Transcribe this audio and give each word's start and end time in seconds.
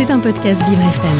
C'est 0.00 0.10
un 0.10 0.18
podcast 0.18 0.66
Vivre 0.66 0.80
FM. 0.80 1.18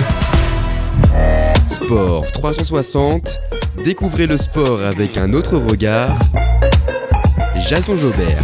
Sport 1.68 2.24
360. 2.32 3.38
Découvrez 3.84 4.26
le 4.26 4.38
sport 4.38 4.80
avec 4.80 5.18
un 5.18 5.34
autre 5.34 5.58
regard. 5.58 6.18
Jason 7.68 7.94
Jobert. 7.98 8.42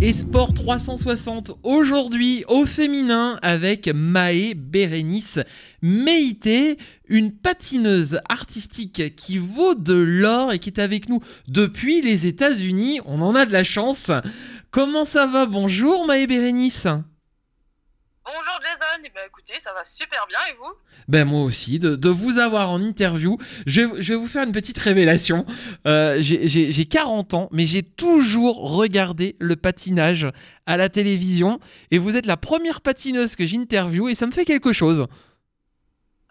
Et 0.00 0.12
Sport 0.12 0.54
360 0.54 1.58
aujourd'hui 1.64 2.44
au 2.46 2.66
féminin 2.66 3.40
avec 3.42 3.88
Maë 3.92 4.54
Bérénice 4.54 5.40
Meïté, 5.82 6.78
une 7.08 7.32
patineuse 7.32 8.20
artistique 8.28 9.16
qui 9.16 9.38
vaut 9.38 9.74
de 9.74 9.94
l'or 9.94 10.52
et 10.52 10.60
qui 10.60 10.70
est 10.70 10.78
avec 10.78 11.08
nous 11.08 11.18
depuis 11.48 12.00
les 12.00 12.28
États-Unis. 12.28 13.00
On 13.06 13.22
en 13.22 13.34
a 13.34 13.44
de 13.44 13.52
la 13.52 13.64
chance. 13.64 14.12
Comment 14.70 15.04
ça 15.04 15.26
va? 15.26 15.46
Bonjour 15.46 16.06
Maë 16.06 16.28
Bérénice. 16.28 16.86
Bonjour 18.24 18.58
Jason, 18.62 19.02
eh 19.04 19.10
ben, 19.14 19.20
écoutez, 19.26 19.60
ça 19.60 19.74
va 19.74 19.84
super 19.84 20.26
bien 20.26 20.38
et 20.50 20.56
vous? 20.56 20.72
Ben 21.08 21.26
moi 21.26 21.42
aussi, 21.42 21.78
de, 21.78 22.08
vous 22.08 22.38
avoir 22.38 22.70
en 22.70 22.80
interview. 22.80 23.36
Je, 23.66 23.82
vais 23.82 24.14
vous 24.14 24.26
faire 24.26 24.44
une 24.44 24.52
petite 24.52 24.78
révélation. 24.78 25.44
Euh, 25.86 26.16
j'ai 26.20 26.86
40 26.86 27.34
ans, 27.34 27.48
mais 27.52 27.66
j'ai 27.66 27.82
toujours 27.82 28.76
regardé 28.76 29.36
le 29.40 29.56
patinage 29.56 30.26
à 30.64 30.78
la 30.78 30.88
télévision. 30.88 31.60
Et 31.90 31.98
vous 31.98 32.16
êtes 32.16 32.24
la 32.24 32.38
première 32.38 32.80
patineuse 32.80 33.36
que 33.36 33.46
j'interviewe 33.46 34.08
et 34.08 34.14
ça 34.14 34.26
me 34.26 34.32
fait 34.32 34.46
quelque 34.46 34.72
chose. 34.72 35.06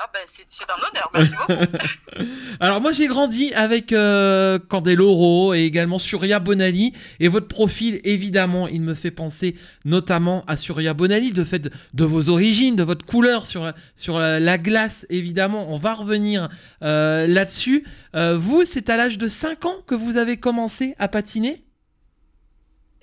Ah 0.05 0.09
ben 0.13 0.19
c'est 0.27 0.65
un 0.69 0.89
honneur, 0.89 1.09
merci 1.13 1.31
beaucoup. 1.31 2.27
Alors 2.59 2.81
moi 2.81 2.91
j'ai 2.91 3.07
grandi 3.07 3.53
avec 3.53 3.93
euh, 3.93 4.59
Candeloro 4.59 5.53
et 5.53 5.61
également 5.61 5.97
Surya 5.97 6.41
Bonali 6.41 6.91
et 7.21 7.29
votre 7.29 7.47
profil 7.47 8.01
évidemment 8.03 8.67
il 8.67 8.81
me 8.81 8.95
fait 8.95 9.11
penser 9.11 9.55
notamment 9.85 10.43
à 10.45 10.57
Surya 10.57 10.93
Bonali 10.93 11.29
de 11.29 11.45
fait 11.45 11.69
de, 11.93 12.03
vos 12.03 12.27
origines, 12.27 12.75
de 12.75 12.83
votre 12.83 13.05
couleur 13.05 13.45
sur, 13.45 13.71
sur 13.95 14.19
la, 14.19 14.57
glace 14.57 15.05
évidemment 15.09 15.71
on 15.71 15.77
va 15.77 15.93
revenir 15.93 16.49
euh, 16.81 17.25
là-dessus. 17.25 17.85
Euh, 18.13 18.37
vous 18.37 18.65
c'est 18.65 18.89
à 18.89 18.97
l'âge 18.97 19.17
de 19.17 19.29
5 19.29 19.63
ans 19.63 19.77
que 19.87 19.95
vous 19.95 20.17
avez 20.17 20.35
commencé 20.35 20.95
à 20.99 21.07
patiner? 21.07 21.63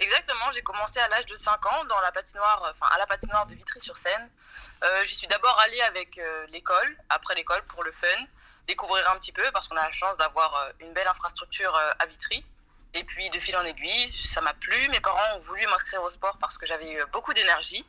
Exactement, 0.01 0.51
j'ai 0.53 0.63
commencé 0.63 0.99
à 0.99 1.09
l'âge 1.09 1.27
de 1.27 1.35
5 1.35 1.67
ans 1.67 1.83
enfin 1.85 2.87
à 2.91 2.99
la 2.99 3.07
patinoire 3.07 3.47
de 3.47 3.55
Vitry-sur-Seine. 3.55 4.31
Euh, 4.83 5.05
J'y 5.05 5.15
suis 5.15 5.27
d'abord 5.27 5.59
allée 5.61 5.81
avec 5.83 6.17
euh, 6.17 6.47
l'école, 6.47 6.97
après 7.11 7.35
l'école 7.35 7.63
pour 7.67 7.85
le 7.85 7.93
fun, 7.93 8.07
découvrir 8.67 9.11
un 9.11 9.19
petit 9.19 9.33
peu 9.33 9.45
parce 9.53 9.69
qu'on 9.69 9.77
a 9.77 9.85
la 9.85 9.93
chance 9.93 10.17
d'avoir 10.17 10.55
euh, 10.55 10.73
une 10.81 10.95
belle 10.95 11.07
infrastructure 11.07 11.77
euh, 11.77 11.93
à 11.99 12.07
Vitry. 12.07 12.43
Et 12.95 13.05
puis 13.05 13.29
de 13.29 13.39
fil 13.39 13.55
en 13.59 13.65
aiguille, 13.65 14.11
ça 14.11 14.41
m'a 14.41 14.55
plu. 14.55 14.89
Mes 14.89 15.01
parents 15.01 15.37
ont 15.37 15.41
voulu 15.41 15.67
m'inscrire 15.67 16.03
au 16.03 16.09
sport 16.09 16.39
parce 16.39 16.57
que 16.57 16.65
j'avais 16.65 17.05
beaucoup 17.13 17.35
d'énergie. 17.35 17.85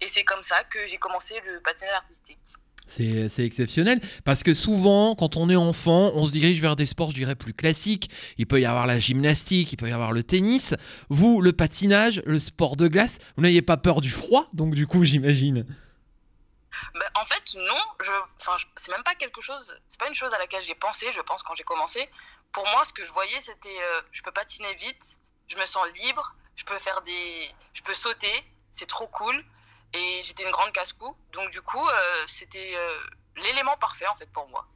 Et 0.00 0.06
c'est 0.06 0.24
comme 0.24 0.44
ça 0.44 0.62
que 0.64 0.86
j'ai 0.86 0.98
commencé 0.98 1.38
le 1.40 1.60
patinage 1.60 1.94
artistique. 1.94 2.54
C'est 2.86 3.44
exceptionnel 3.44 4.00
parce 4.24 4.42
que 4.42 4.54
souvent, 4.54 5.14
quand 5.16 5.36
on 5.36 5.50
est 5.50 5.56
enfant, 5.56 6.12
on 6.14 6.26
se 6.26 6.32
dirige 6.32 6.60
vers 6.60 6.76
des 6.76 6.86
sports, 6.86 7.10
je 7.10 7.16
dirais, 7.16 7.34
plus 7.34 7.52
classiques. 7.52 8.10
Il 8.38 8.46
peut 8.46 8.60
y 8.60 8.64
avoir 8.64 8.86
la 8.86 8.98
gymnastique, 8.98 9.72
il 9.72 9.76
peut 9.76 9.88
y 9.88 9.92
avoir 9.92 10.12
le 10.12 10.22
tennis. 10.22 10.74
Vous, 11.08 11.40
le 11.40 11.52
patinage, 11.52 12.22
le 12.24 12.38
sport 12.38 12.76
de 12.76 12.86
glace, 12.86 13.18
vous 13.36 13.42
n'ayez 13.42 13.62
pas 13.62 13.76
peur 13.76 14.00
du 14.00 14.10
froid, 14.10 14.48
donc 14.52 14.74
du 14.74 14.86
coup, 14.86 15.04
j'imagine. 15.04 15.66
Bah, 16.94 17.10
en 17.14 17.26
fait, 17.26 17.56
non. 17.56 18.14
C'est 18.76 18.90
même 18.92 19.02
pas 19.02 19.14
quelque 19.14 19.40
chose. 19.40 19.76
C'est 19.88 19.98
pas 19.98 20.08
une 20.08 20.14
chose 20.14 20.32
à 20.32 20.38
laquelle 20.38 20.62
j'ai 20.62 20.74
pensé. 20.74 21.06
Je 21.14 21.20
pense 21.22 21.42
quand 21.42 21.54
j'ai 21.54 21.64
commencé. 21.64 22.08
Pour 22.52 22.64
moi, 22.64 22.84
ce 22.84 22.92
que 22.92 23.04
je 23.04 23.12
voyais, 23.12 23.40
c'était, 23.40 23.68
euh, 23.68 24.00
je 24.12 24.22
peux 24.22 24.30
patiner 24.30 24.72
vite, 24.76 25.18
je 25.48 25.56
me 25.56 25.66
sens 25.66 25.84
libre, 26.04 26.34
je 26.54 26.64
peux 26.64 26.78
faire 26.78 27.02
des, 27.02 27.50
je 27.74 27.82
peux 27.82 27.94
sauter, 27.94 28.32
c'est 28.70 28.86
trop 28.86 29.06
cool 29.08 29.44
et 29.96 30.22
j'étais 30.22 30.44
une 30.44 30.50
grande 30.50 30.72
casse-cou. 30.72 31.14
Donc 31.32 31.50
du 31.50 31.60
coup, 31.60 31.86
euh, 31.86 32.24
c'était 32.26 32.74
euh, 32.76 33.42
l'élément 33.42 33.76
parfait 33.80 34.06
en 34.12 34.16
fait 34.16 34.28
pour 34.32 34.48
moi. 34.50 34.66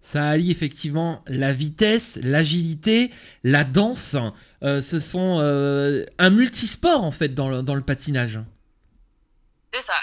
Ça 0.00 0.28
allie 0.28 0.52
effectivement 0.52 1.24
la 1.26 1.52
vitesse, 1.52 2.18
l'agilité, 2.22 3.10
la 3.42 3.64
danse. 3.64 4.16
Euh, 4.62 4.80
ce 4.80 5.00
sont 5.00 5.40
un 5.40 6.30
multisport 6.30 7.02
en 7.02 7.10
fait 7.10 7.34
dans 7.34 7.48
le 7.48 7.82
patinage. 7.82 8.38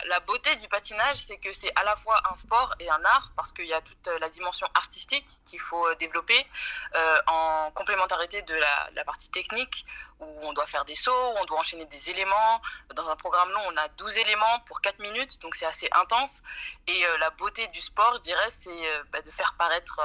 La 0.06 0.19
beauté 0.19 0.56
du 0.57 0.67
patinage, 0.67 1.17
c'est 1.17 1.38
que 1.38 1.51
c'est 1.51 1.72
à 1.75 1.84
la 1.84 1.95
fois 1.95 2.22
un 2.31 2.35
sport 2.35 2.75
et 2.79 2.89
un 2.89 3.03
art, 3.06 3.31
parce 3.35 3.51
qu'il 3.51 3.66
y 3.66 3.73
a 3.73 3.81
toute 3.81 4.07
la 4.19 4.29
dimension 4.29 4.67
artistique 4.75 5.25
qu'il 5.45 5.59
faut 5.59 5.88
euh, 5.88 5.95
développer 5.95 6.45
euh, 6.94 7.17
en 7.25 7.72
complémentarité 7.72 8.44
de 8.44 8.53
la, 8.53 9.06
partie 9.06 9.29
technique, 9.29 9.85
où 10.19 10.25
on 10.44 10.53
doit 10.53 10.67
faire 10.67 10.85
des 10.85 10.95
sauts, 10.95 11.33
on 11.38 11.45
doit 11.45 11.59
enchaîner 11.59 11.85
des 11.85 12.12
éléments. 12.12 12.62
Dans 12.94 13.09
un 13.09 13.16
programme 13.16 13.50
long, 13.50 13.62
on 13.67 13.78
a 13.78 13.88
12 13.89 14.17
éléments 14.19 14.59
pour 14.67 14.79
4 14.81 15.00
minutes, 15.00 15.41
donc 15.41 15.56
c'est 15.56 15.66
assez 15.66 15.89
intense. 15.94 16.44
Et 16.85 17.06
euh, 17.06 17.17
la 17.17 17.31
beauté 17.31 17.67
du 17.67 17.81
sport, 17.81 18.17
je 18.17 18.22
dirais, 18.22 18.51
c'est 18.51 19.03
bah, 19.12 19.22
de 19.23 19.31
faire 19.31 19.56
paraître 19.57 20.00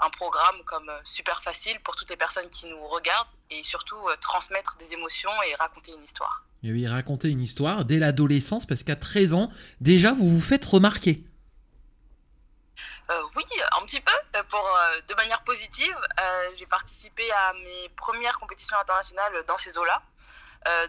un 0.00 0.10
programme 0.10 0.64
comme 0.64 0.90
super 1.04 1.42
facile 1.42 1.78
pour 1.82 1.94
toutes 1.94 2.08
les 2.08 2.16
personnes 2.16 2.48
qui 2.48 2.66
nous 2.68 2.86
regardent 2.88 3.34
et 3.50 3.62
surtout 3.64 4.08
transmettre 4.22 4.76
des 4.76 4.94
émotions 4.94 5.42
et 5.42 5.54
raconter 5.56 5.92
une 5.92 6.04
histoire. 6.04 6.42
Et 6.62 6.72
oui, 6.72 6.86
raconter 6.86 7.28
une 7.28 7.40
histoire 7.40 7.84
dès 7.84 7.98
l'adolescence, 7.98 8.66
parce 8.66 8.82
qu'à 8.82 8.96
13 8.96 9.32
ans, 9.32 9.50
déjà, 9.80 10.12
vous 10.12 10.28
vous 10.28 10.40
faites 10.40 10.64
remarquer. 10.64 11.24
Euh, 13.10 13.22
oui, 13.36 13.44
un 13.80 13.84
petit 13.86 14.00
peu, 14.00 14.12
euh, 14.36 14.42
pour, 14.48 14.64
euh, 14.64 15.00
de 15.08 15.14
manière 15.14 15.42
positive. 15.42 15.96
j'ai 16.58 16.66
participé 16.66 17.22
à 17.32 17.52
mes 17.54 17.88
premières 17.96 18.38
compétitions 18.38 18.76
internationales 18.78 19.32
dans 19.48 19.56
ces 19.56 19.76
eaux-là. 19.78 20.02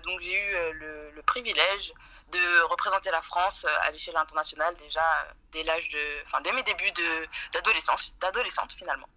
donc 0.04 0.20
j'ai 0.22 0.34
eu 0.34 0.74
le, 0.74 1.22
privilège 1.26 1.94
de 2.34 2.64
représenter 2.70 3.09
la 3.09 3.22
France 3.22 3.66
à 3.84 3.92
l'échelle 3.92 4.18
internationale 4.18 4.76
déjà 4.76 5.02
dès 5.53 5.64
l'âge 5.64 5.88
de, 5.88 6.26
enfin 6.26 6.42
dès 6.42 6.52
mes 6.52 6.64
débuts 6.64 6.92
d'adolescence, 7.53 8.14
d'adolescente 8.20 8.74
finalement. 8.74 9.08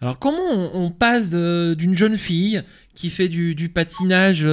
Alors 0.00 0.18
comment 0.18 0.50
on, 0.50 0.90
passe 0.92 1.30
d'une 1.30 1.96
jeune 1.96 2.16
fille 2.16 2.62
qui 2.94 3.10
fait 3.10 3.28
du, 3.28 3.56
du 3.56 3.70
patinage 3.70 4.46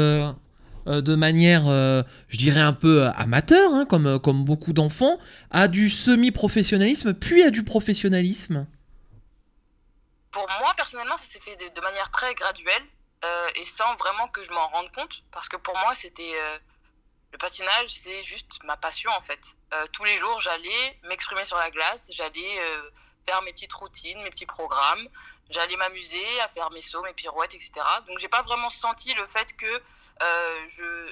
de 0.86 1.16
manière, 1.16 1.68
euh, 1.68 2.04
je 2.28 2.38
dirais, 2.38 2.60
un 2.60 2.74
peu 2.74 3.04
euh, 3.04 3.12
amateur, 3.14 3.72
hein, 3.74 3.86
comme, 3.86 4.20
comme 4.20 4.44
beaucoup 4.44 4.74
d'enfants, 4.74 5.20
à 5.50 5.68
du 5.68 5.90
semi-professionnalisme, 5.90 7.14
puis 7.14 7.44
à 7.44 7.50
du 7.50 7.64
professionnalisme 7.64 8.68
Pour 10.32 10.48
moi, 10.60 10.74
personnellement, 10.76 11.18
ça 11.18 11.26
s'est 11.26 11.42
fait 11.42 11.56
de, 11.56 11.82
manière 11.82 12.12
très 12.12 12.34
graduelle 12.36 12.84
et 13.56 13.66
sans 13.66 13.96
vraiment 13.98 14.28
que 14.30 14.44
je 14.44 14.50
m'en 14.50 14.68
rende 14.70 14.92
compte, 14.94 15.24
parce 15.32 15.48
que 15.48 15.58
pour 15.58 15.78
moi, 15.78 15.94
c'était... 15.94 16.34
le 17.32 17.38
patinage, 17.38 17.90
c'est 17.90 18.24
juste 18.24 18.64
ma 18.64 18.78
passion, 18.78 19.12
en 19.12 19.22
fait. 19.22 19.40
tous 19.94 20.04
les 20.04 20.18
jours, 20.18 20.40
j'allais 20.40 21.00
m'exprimer 21.08 21.46
sur 21.46 21.58
la 21.58 21.70
glace, 21.70 22.10
j'allais 22.16 22.60
faire 23.26 23.42
mes 23.44 23.54
petites 23.54 23.74
routines, 23.74 24.22
mes 24.24 24.30
petits 24.30 24.46
programmes 24.46 25.08
j'allais 25.52 25.76
m'amuser 25.76 26.40
à 26.42 26.48
faire 26.50 26.72
mes 26.72 26.82
sauts, 26.82 27.04
mes 27.04 27.14
pirouettes, 27.14 27.54
etc. 27.54 27.72
Donc 28.08 28.18
j'ai 28.20 28.30
pas 28.30 28.42
vraiment 28.42 28.70
senti 28.70 29.14
le 29.14 29.28
fait 29.28 29.56
que 29.56 29.66
euh, 30.22 30.68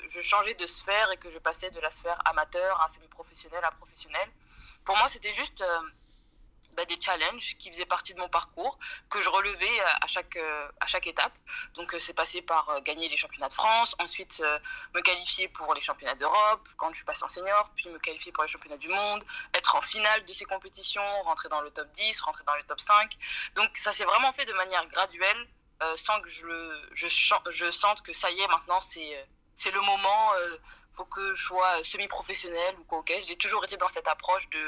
je, 0.09 0.21
changeais 0.21 0.55
de 0.55 0.65
sphère 0.65 1.11
et 1.11 1.17
que 1.17 1.29
je 1.29 1.37
passais 1.37 1.69
de 1.71 1.79
la 1.79 1.91
sphère 1.91 2.19
amateur 2.25 2.81
à 2.81 2.87
semi-professionnel 2.89 3.63
à 3.63 3.71
professionnel. 3.71 4.27
Pour 4.85 4.97
moi, 4.97 5.07
c'était 5.07 5.33
juste 5.33 5.61
euh, 5.61 5.79
des 6.89 6.99
challenges 6.99 7.55
qui 7.57 7.71
faisaient 7.71 7.85
partie 7.85 8.13
de 8.13 8.19
mon 8.19 8.27
parcours, 8.27 8.77
que 9.09 9.21
je 9.21 9.29
relevais 9.29 9.79
euh, 9.79 10.01
à 10.01 10.07
chaque, 10.07 10.35
euh, 10.35 10.67
à 10.79 10.87
chaque 10.87 11.07
étape. 11.07 11.33
Donc 11.75 11.93
euh, 11.93 11.99
c'est 11.99 12.13
passé 12.13 12.41
par 12.41 12.81
gagner 12.81 13.07
les 13.07 13.17
championnats 13.17 13.47
de 13.47 13.53
France, 13.53 13.95
ensuite 13.99 14.43
me 14.93 15.01
qualifier 15.01 15.47
pour 15.47 15.73
les 15.73 15.81
championnats 15.81 16.15
d'Europe 16.15 16.67
quand 16.77 16.89
je 16.89 16.95
suis 16.95 17.05
passé 17.05 17.23
en 17.23 17.27
senior, 17.27 17.69
puis 17.75 17.87
me 17.89 17.99
qualifier 17.99 18.31
pour 18.31 18.43
les 18.43 18.49
championnats 18.49 18.77
du 18.77 18.89
monde, 18.89 19.23
être 19.53 19.75
en 19.75 19.81
finale 19.81 20.25
de 20.25 20.33
ces 20.33 20.45
compétitions, 20.45 21.23
rentrer 21.23 21.49
dans 21.49 21.61
le 21.61 21.71
top 21.71 21.89
10, 21.93 22.19
rentrer 22.21 22.43
dans 22.43 22.55
le 22.55 22.63
top 22.63 22.81
5. 22.81 23.15
Donc 23.55 23.69
ça 23.77 23.93
s'est 23.93 24.05
vraiment 24.05 24.33
fait 24.33 24.45
de 24.45 24.53
manière 24.53 24.85
graduelle, 24.87 25.47
sans 25.95 26.19
que 26.19 26.27
je, 26.27 26.47
je, 26.93 27.07
je, 27.51 27.71
sente 27.71 28.01
que 28.01 28.11
ça 28.11 28.29
y 28.31 28.41
est, 28.41 28.47
maintenant 28.47 28.81
c'est 28.81 29.27
c'est 29.55 29.71
le 29.71 29.81
moment, 29.81 30.33
il 30.37 30.95
faut 30.95 31.05
que 31.05 31.33
je 31.33 31.43
sois 31.43 31.83
semi-professionnel 31.83 32.75
ou 32.79 32.83
quoi. 32.85 33.03
J'ai 33.07 33.35
toujours 33.35 33.63
été 33.65 33.75
dans 33.77 33.89
cette 33.89 34.07
approche 34.07 34.49
de 34.49 34.63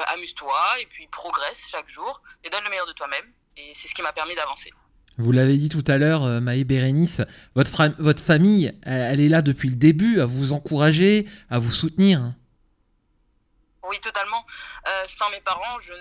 bah, 0.00 0.06
amuse-toi 0.14 0.80
et 0.80 0.86
puis 0.86 1.06
progresse 1.08 1.68
chaque 1.70 1.88
jour 1.90 2.22
et 2.42 2.48
donne 2.48 2.64
le 2.64 2.70
meilleur 2.70 2.86
de 2.86 2.92
toi-même. 2.92 3.26
Et 3.58 3.72
c'est 3.74 3.86
ce 3.86 3.94
qui 3.94 4.00
m'a 4.00 4.14
permis 4.14 4.34
d'avancer. 4.34 4.72
Vous 5.18 5.30
l'avez 5.30 5.58
dit 5.58 5.68
tout 5.68 5.84
à 5.86 5.98
l'heure, 5.98 6.24
euh, 6.24 6.40
Maë 6.40 6.64
Bérénice, 6.64 7.20
votre, 7.54 7.92
votre 7.98 8.22
famille, 8.22 8.72
elle, 8.82 9.20
est 9.20 9.28
là 9.28 9.42
depuis 9.42 9.68
le 9.68 9.74
début 9.74 10.22
à 10.22 10.24
vous 10.24 10.54
encourager, 10.54 11.28
à 11.50 11.58
vous 11.58 11.70
soutenir. 11.70 12.32
Oui, 13.82 14.00
totalement. 14.00 14.42
Euh, 14.88 15.04
sans 15.06 15.28
mes 15.28 15.42
parents, 15.42 15.78
je 15.80 15.92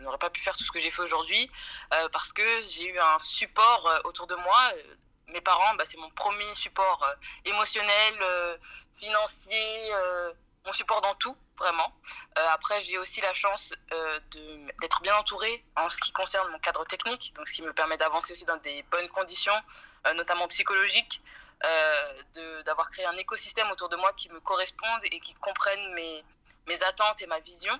n'aurais 0.00 0.18
pas 0.18 0.30
pu 0.30 0.40
faire 0.40 0.56
tout 0.56 0.62
ce 0.62 0.70
que 0.70 0.78
j'ai 0.78 0.92
fait 0.92 1.02
aujourd'hui 1.02 1.50
euh, 1.92 2.08
parce 2.12 2.32
que 2.32 2.46
j'ai 2.70 2.86
eu 2.86 2.98
un 3.00 3.18
support 3.18 4.02
autour 4.04 4.28
de 4.28 4.36
moi. 4.36 4.70
Mes 5.32 5.40
parents, 5.40 5.74
bah, 5.76 5.84
c'est 5.86 5.98
mon 5.98 6.10
premier 6.10 6.54
support 6.54 7.04
émotionnel, 7.44 8.14
financier, 9.00 9.90
mon 10.64 10.72
support 10.72 11.00
dans 11.02 11.14
tout, 11.16 11.36
vraiment. 11.58 11.92
Euh, 12.38 12.46
après, 12.50 12.82
j'ai 12.82 12.98
aussi 12.98 13.20
la 13.20 13.34
chance 13.34 13.74
euh, 13.92 14.20
d'être 14.80 15.02
bien 15.02 15.16
entourée 15.16 15.64
en 15.76 15.88
ce 15.90 15.98
qui 15.98 16.12
concerne 16.12 16.50
mon 16.50 16.58
cadre 16.58 16.84
technique, 16.86 17.32
donc 17.36 17.48
ce 17.48 17.54
qui 17.54 17.62
me 17.62 17.72
permet 17.72 17.96
d'avancer 17.96 18.32
aussi 18.32 18.44
dans 18.44 18.56
des 18.58 18.82
bonnes 18.84 19.08
conditions, 19.08 19.54
euh, 20.06 20.14
notamment 20.14 20.48
psychologiques, 20.48 21.20
d'avoir 22.64 22.90
créé 22.90 23.06
un 23.06 23.16
écosystème 23.16 23.70
autour 23.70 23.88
de 23.88 23.96
moi 23.96 24.12
qui 24.14 24.28
me 24.30 24.40
corresponde 24.40 25.00
et 25.04 25.20
qui 25.20 25.34
comprenne 25.34 25.94
mes, 25.94 26.24
mes 26.66 26.82
attentes 26.82 27.22
et 27.22 27.26
ma 27.26 27.40
vision. 27.40 27.78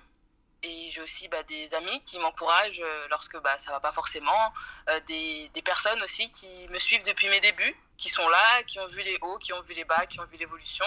Et 0.63 0.89
j'ai 0.89 1.01
aussi 1.01 1.27
bah, 1.27 1.43
des 1.43 1.73
amis 1.75 2.01
qui 2.03 2.17
m'encouragent 2.17 2.81
lorsque 3.09 3.37
bah, 3.39 3.57
ça 3.59 3.71
va 3.71 3.79
pas 3.79 3.91
forcément, 3.91 4.53
des, 5.07 5.49
des, 5.53 5.61
personnes 5.61 6.01
aussi 6.01 6.31
qui 6.31 6.67
me 6.69 6.79
suivent 6.79 7.03
depuis 7.03 7.29
mes 7.29 7.39
débuts, 7.39 7.75
qui 7.97 8.09
sont 8.09 8.27
là, 8.27 8.63
qui 8.63 8.79
ont 8.79 8.87
vu 8.87 9.01
les 9.03 9.17
hauts, 9.21 9.37
qui 9.37 9.53
ont 9.53 9.61
vu 9.61 9.73
les 9.73 9.83
bas, 9.83 10.05
qui 10.07 10.19
ont 10.19 10.25
vu 10.25 10.37
l'évolution. 10.37 10.85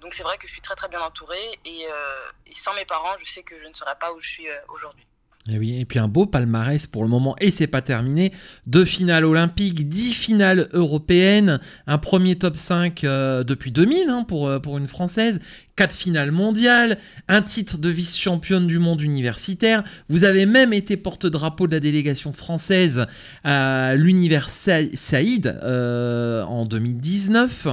Donc 0.00 0.14
c'est 0.14 0.22
vrai 0.22 0.36
que 0.38 0.46
je 0.46 0.52
suis 0.52 0.62
très 0.62 0.74
très 0.74 0.88
bien 0.88 1.00
entourée 1.00 1.58
et, 1.64 1.82
et, 2.46 2.54
sans 2.54 2.74
mes 2.74 2.84
parents, 2.84 3.16
je 3.18 3.30
sais 3.30 3.42
que 3.42 3.58
je 3.58 3.66
ne 3.66 3.74
serais 3.74 3.96
pas 4.00 4.12
où 4.12 4.20
je 4.20 4.28
suis 4.28 4.46
aujourd'hui. 4.68 5.06
Et, 5.48 5.54
eh 5.54 5.58
oui, 5.58 5.80
et 5.80 5.84
puis 5.84 5.98
un 5.98 6.06
beau 6.06 6.24
palmarès 6.24 6.86
pour 6.86 7.02
le 7.02 7.08
moment, 7.08 7.34
et 7.40 7.50
c'est 7.50 7.66
pas 7.66 7.82
terminé. 7.82 8.32
Deux 8.68 8.84
finales 8.84 9.24
olympiques, 9.24 9.88
dix 9.88 10.14
finales 10.14 10.68
européennes, 10.72 11.58
un 11.88 11.98
premier 11.98 12.36
top 12.36 12.56
5 12.56 13.02
euh, 13.02 13.42
depuis 13.42 13.72
2000 13.72 14.08
hein, 14.08 14.22
pour, 14.22 14.46
euh, 14.46 14.60
pour 14.60 14.78
une 14.78 14.86
française, 14.86 15.40
quatre 15.74 15.96
finales 15.96 16.30
mondiales, 16.30 16.96
un 17.26 17.42
titre 17.42 17.78
de 17.78 17.88
vice-championne 17.88 18.68
du 18.68 18.78
monde 18.78 19.00
universitaire. 19.00 19.82
Vous 20.08 20.22
avez 20.22 20.46
même 20.46 20.72
été 20.72 20.96
porte-drapeau 20.96 21.66
de 21.66 21.72
la 21.72 21.80
délégation 21.80 22.32
française 22.32 23.06
à 23.42 23.96
l'univers 23.96 24.48
Saïd 24.48 25.58
euh, 25.64 26.44
en 26.44 26.66
2019. 26.66 27.66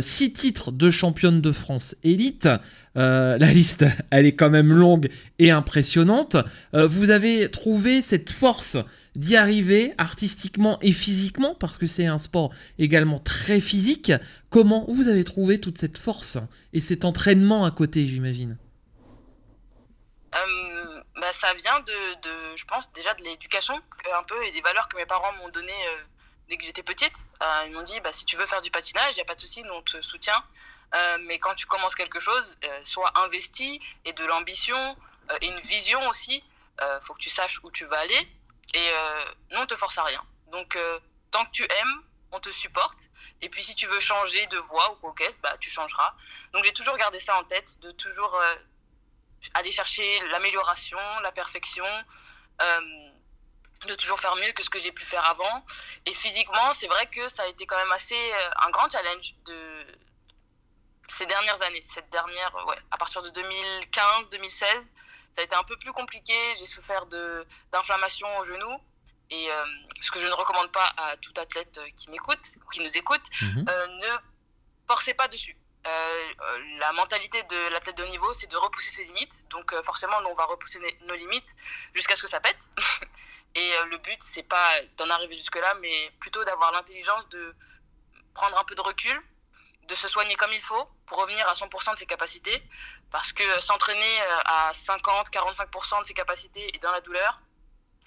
Six 0.00 0.32
titres 0.32 0.72
de 0.72 0.90
championne 0.90 1.40
de 1.40 1.52
France 1.52 1.94
élite. 2.02 2.48
Euh, 2.96 3.38
la 3.38 3.52
liste, 3.52 3.84
elle 4.10 4.26
est 4.26 4.34
quand 4.34 4.50
même 4.50 4.72
longue 4.72 5.08
et 5.38 5.50
impressionnante. 5.50 6.36
Euh, 6.74 6.86
vous 6.86 7.10
avez 7.10 7.50
trouvé 7.50 8.02
cette 8.02 8.30
force 8.30 8.76
d'y 9.14 9.36
arriver 9.36 9.92
artistiquement 9.98 10.78
et 10.80 10.92
physiquement, 10.92 11.54
parce 11.54 11.78
que 11.78 11.86
c'est 11.86 12.06
un 12.06 12.18
sport 12.18 12.52
également 12.78 13.18
très 13.18 13.60
physique. 13.60 14.12
Comment 14.50 14.86
vous 14.88 15.08
avez 15.08 15.24
trouvé 15.24 15.60
toute 15.60 15.78
cette 15.78 15.98
force 15.98 16.38
et 16.72 16.80
cet 16.80 17.04
entraînement 17.04 17.64
à 17.64 17.70
côté, 17.70 18.06
j'imagine? 18.06 18.56
Euh, 20.34 21.02
bah, 21.16 21.32
Ça 21.34 21.52
vient 21.54 21.80
de, 21.80 22.56
je 22.56 22.64
pense, 22.64 22.90
déjà 22.94 23.12
de 23.14 23.22
l'éducation 23.22 23.74
un 23.74 24.22
peu 24.22 24.42
et 24.44 24.52
des 24.52 24.62
valeurs 24.62 24.88
que 24.88 24.96
mes 24.96 25.06
parents 25.06 25.32
m'ont 25.42 25.50
données 25.50 25.72
dès 26.48 26.56
que 26.56 26.64
j'étais 26.64 26.82
petite. 26.82 27.26
ils 27.66 27.72
m'ont 27.72 27.82
dit, 27.82 27.98
bah, 28.00 28.12
si 28.12 28.24
tu 28.24 28.36
veux 28.36 28.46
faire 28.46 28.62
du 28.62 28.70
patinage, 28.70 29.12
il 29.12 29.16
n'y 29.16 29.22
a 29.22 29.26
pas 29.26 29.34
de 29.34 29.40
souci, 29.40 29.62
nous 29.62 29.74
on 29.74 29.82
te 29.82 30.00
soutient. 30.00 30.42
Euh, 30.94 31.18
mais 31.22 31.38
quand 31.38 31.54
tu 31.54 31.66
commences 31.66 31.94
quelque 31.94 32.20
chose, 32.20 32.56
euh, 32.64 32.84
sois 32.84 33.10
investi 33.18 33.80
et 34.04 34.12
de 34.12 34.24
l'ambition 34.24 34.96
euh, 35.30 35.38
et 35.40 35.48
une 35.48 35.60
vision 35.60 36.06
aussi. 36.08 36.42
Il 36.80 37.00
faut 37.06 37.14
que 37.14 37.20
tu 37.20 37.30
saches 37.30 37.60
où 37.62 37.70
tu 37.70 37.84
vas 37.84 37.98
aller. 37.98 38.28
Et 38.74 38.92
nous, 39.52 39.60
on 39.60 39.66
te 39.66 39.76
force 39.76 39.96
à 39.98 40.02
rien. 40.02 40.24
Donc, 40.50 40.76
tant 41.30 41.44
que 41.44 41.50
tu 41.52 41.62
aimes, 41.62 42.02
on 42.32 42.40
te 42.40 42.50
supporte. 42.50 43.08
Et 43.40 43.48
puis, 43.48 43.62
si 43.62 43.76
tu 43.76 43.86
veux 43.86 44.00
changer 44.00 44.44
de 44.46 44.58
voie 44.58 44.90
ou 44.90 44.96
quoi 44.96 45.14
qu'est-ce, 45.16 45.38
bah, 45.40 45.56
tu 45.60 45.70
changeras. 45.70 46.12
Donc, 46.52 46.64
j'ai 46.64 46.72
toujours 46.72 46.96
gardé 46.96 47.20
ça 47.20 47.38
en 47.38 47.44
tête, 47.44 47.78
de 47.82 47.92
toujours 47.92 48.36
aller 49.54 49.70
chercher 49.70 50.20
l'amélioration, 50.30 50.98
la 51.22 51.30
perfection, 51.30 51.86
de 53.86 53.94
toujours 53.94 54.20
faire 54.20 54.34
mieux 54.36 54.52
que 54.52 54.62
ce 54.62 54.70
que 54.70 54.78
j'ai 54.78 54.92
pu 54.92 55.04
faire 55.04 55.24
avant. 55.26 55.64
Et 56.06 56.14
physiquement, 56.14 56.72
c'est 56.72 56.88
vrai 56.88 57.06
que 57.06 57.28
ça 57.28 57.42
a 57.42 57.46
été 57.46 57.66
quand 57.66 57.76
même 57.76 57.92
assez 57.92 58.18
un 58.56 58.70
grand 58.70 58.90
challenge 58.90 59.34
de, 59.46 59.86
ces 61.08 61.26
dernières 61.26 61.60
années, 61.62 61.82
cette 61.84 62.10
dernière, 62.10 62.54
ouais, 62.66 62.78
à 62.90 62.96
partir 62.96 63.22
de 63.22 63.30
2015-2016, 63.30 64.60
ça 65.34 65.40
a 65.40 65.42
été 65.42 65.54
un 65.54 65.64
peu 65.64 65.76
plus 65.76 65.92
compliqué. 65.92 66.34
J'ai 66.58 66.66
souffert 66.66 67.06
d'inflammation 67.72 68.28
au 68.38 68.44
genou. 68.44 68.78
Et 69.30 69.50
euh, 69.50 69.64
ce 70.02 70.10
que 70.10 70.20
je 70.20 70.26
ne 70.26 70.32
recommande 70.32 70.70
pas 70.72 70.92
à 70.96 71.16
tout 71.16 71.32
athlète 71.36 71.78
euh, 71.78 71.88
qui 71.96 72.10
m'écoute 72.10 72.54
ou 72.62 72.68
qui 72.68 72.80
nous 72.80 72.98
écoute, 72.98 73.22
mhm. 73.40 73.66
euh, 73.66 73.86
ne 73.86 74.08
forcez 74.86 75.14
pas 75.14 75.28
dessus. 75.28 75.56
la 76.78 76.92
mentalité 76.92 77.42
de 77.44 77.70
l'athlète 77.70 77.96
de 77.96 78.02
haut 78.02 78.08
niveau, 78.08 78.32
c'est 78.34 78.46
de 78.46 78.56
repousser 78.56 78.90
ses 78.90 79.04
limites. 79.04 79.48
Donc 79.48 79.74
forcément, 79.84 80.20
nous, 80.20 80.28
on 80.28 80.34
va 80.34 80.44
repousser 80.44 80.78
nos 81.06 81.14
limites 81.14 81.50
jusqu'à 81.94 82.14
ce 82.14 82.22
que 82.22 82.28
ça 82.28 82.40
pète. 82.40 82.70
Et 83.54 83.72
le 83.90 83.98
but, 83.98 84.18
c'est 84.22 84.42
pas 84.42 84.80
d'en 84.96 85.10
arriver 85.10 85.36
jusque-là, 85.36 85.74
mais 85.80 86.10
plutôt 86.20 86.42
d'avoir 86.44 86.72
l'intelligence 86.72 87.28
de 87.28 87.54
prendre 88.34 88.58
un 88.58 88.64
peu 88.64 88.74
de 88.74 88.80
recul, 88.80 89.20
de 89.88 89.94
se 89.94 90.08
soigner 90.08 90.34
comme 90.36 90.52
il 90.52 90.62
faut 90.62 90.88
pour 91.06 91.18
revenir 91.18 91.46
à 91.48 91.54
100% 91.54 91.94
de 91.94 91.98
ses 91.98 92.06
capacités. 92.06 92.62
Parce 93.10 93.32
que 93.32 93.60
s'entraîner 93.60 94.22
euh, 94.22 94.40
à 94.46 94.72
50-45% 94.72 96.00
de 96.00 96.04
ses 96.04 96.14
capacités 96.14 96.74
et 96.74 96.78
dans 96.78 96.92
la 96.92 97.02
douleur, 97.02 97.40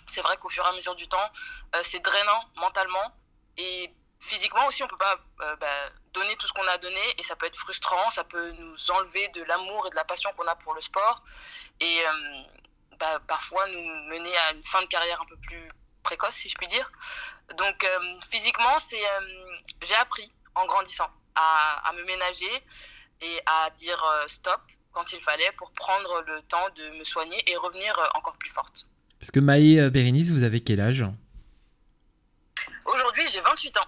c'est 0.07 0.21
vrai 0.21 0.35
qu'au 0.37 0.49
fur 0.49 0.65
et 0.65 0.67
à 0.67 0.71
mesure 0.71 0.95
du 0.95 1.07
temps, 1.07 1.31
euh, 1.75 1.81
c'est 1.83 1.99
drainant 1.99 2.43
mentalement. 2.55 3.15
Et 3.57 3.93
physiquement 4.19 4.65
aussi, 4.65 4.81
on 4.83 4.87
peut 4.87 4.97
pas 4.97 5.19
euh, 5.41 5.55
bah, 5.57 5.89
donner 6.13 6.35
tout 6.37 6.47
ce 6.47 6.53
qu'on 6.53 6.67
a 6.67 6.77
donné 6.79 7.01
et 7.19 7.23
ça 7.23 7.35
peut 7.35 7.45
être 7.45 7.57
frustrant, 7.57 8.09
ça 8.09 8.23
peut 8.23 8.51
nous 8.51 8.91
enlever 8.91 9.27
de 9.29 9.43
l'amour 9.43 9.85
et 9.85 9.89
de 9.91 9.95
la 9.95 10.05
passion 10.05 10.31
qu'on 10.33 10.47
a 10.47 10.55
pour 10.55 10.73
le 10.73 10.81
sport 10.81 11.21
et 11.79 12.03
bah, 12.99 13.21
parfois 13.27 13.67
nous 13.69 13.81
mener 14.09 14.35
à 14.37 14.53
une 14.53 14.63
fin 14.63 14.81
de 14.81 14.87
carrière 14.87 15.21
un 15.21 15.25
peu 15.25 15.37
plus 15.37 15.67
précoce, 16.03 16.35
si 16.35 16.49
je 16.49 16.55
puis 16.55 16.67
dire. 16.67 16.91
Donc 17.57 17.85
physiquement, 18.29 18.77
c'est 18.79 19.03
j'ai 19.81 19.95
appris 19.95 20.31
en 20.55 20.65
grandissant 20.65 21.09
à, 21.35 21.91
me 21.97 22.05
ménager 22.05 22.51
et 23.21 23.39
à 23.45 23.69
dire 23.77 24.01
euh, 24.03 24.27
stop 24.27 24.61
quand 24.91 25.11
il 25.13 25.19
fallait 25.19 25.51
pour 25.57 25.71
prendre 25.71 26.23
le 26.27 26.41
temps 26.47 26.67
de 26.75 26.97
me 26.97 27.03
soigner 27.03 27.37
et 27.49 27.55
revenir 27.57 27.97
euh, 27.97 28.17
encore 28.17 28.37
plus 28.37 28.49
forte. 28.49 28.87
Parce 29.19 29.31
que 29.31 29.39
Maë 29.39 29.79
euh, 29.79 29.89
Bérénice, 29.89 30.29
vous 30.29 30.43
avez 30.43 30.61
quel 30.61 30.79
âge? 30.79 31.05
Aujourd'hui, 32.85 33.23
j'ai 33.31 33.41
28 33.41 33.77
ans. 33.77 33.87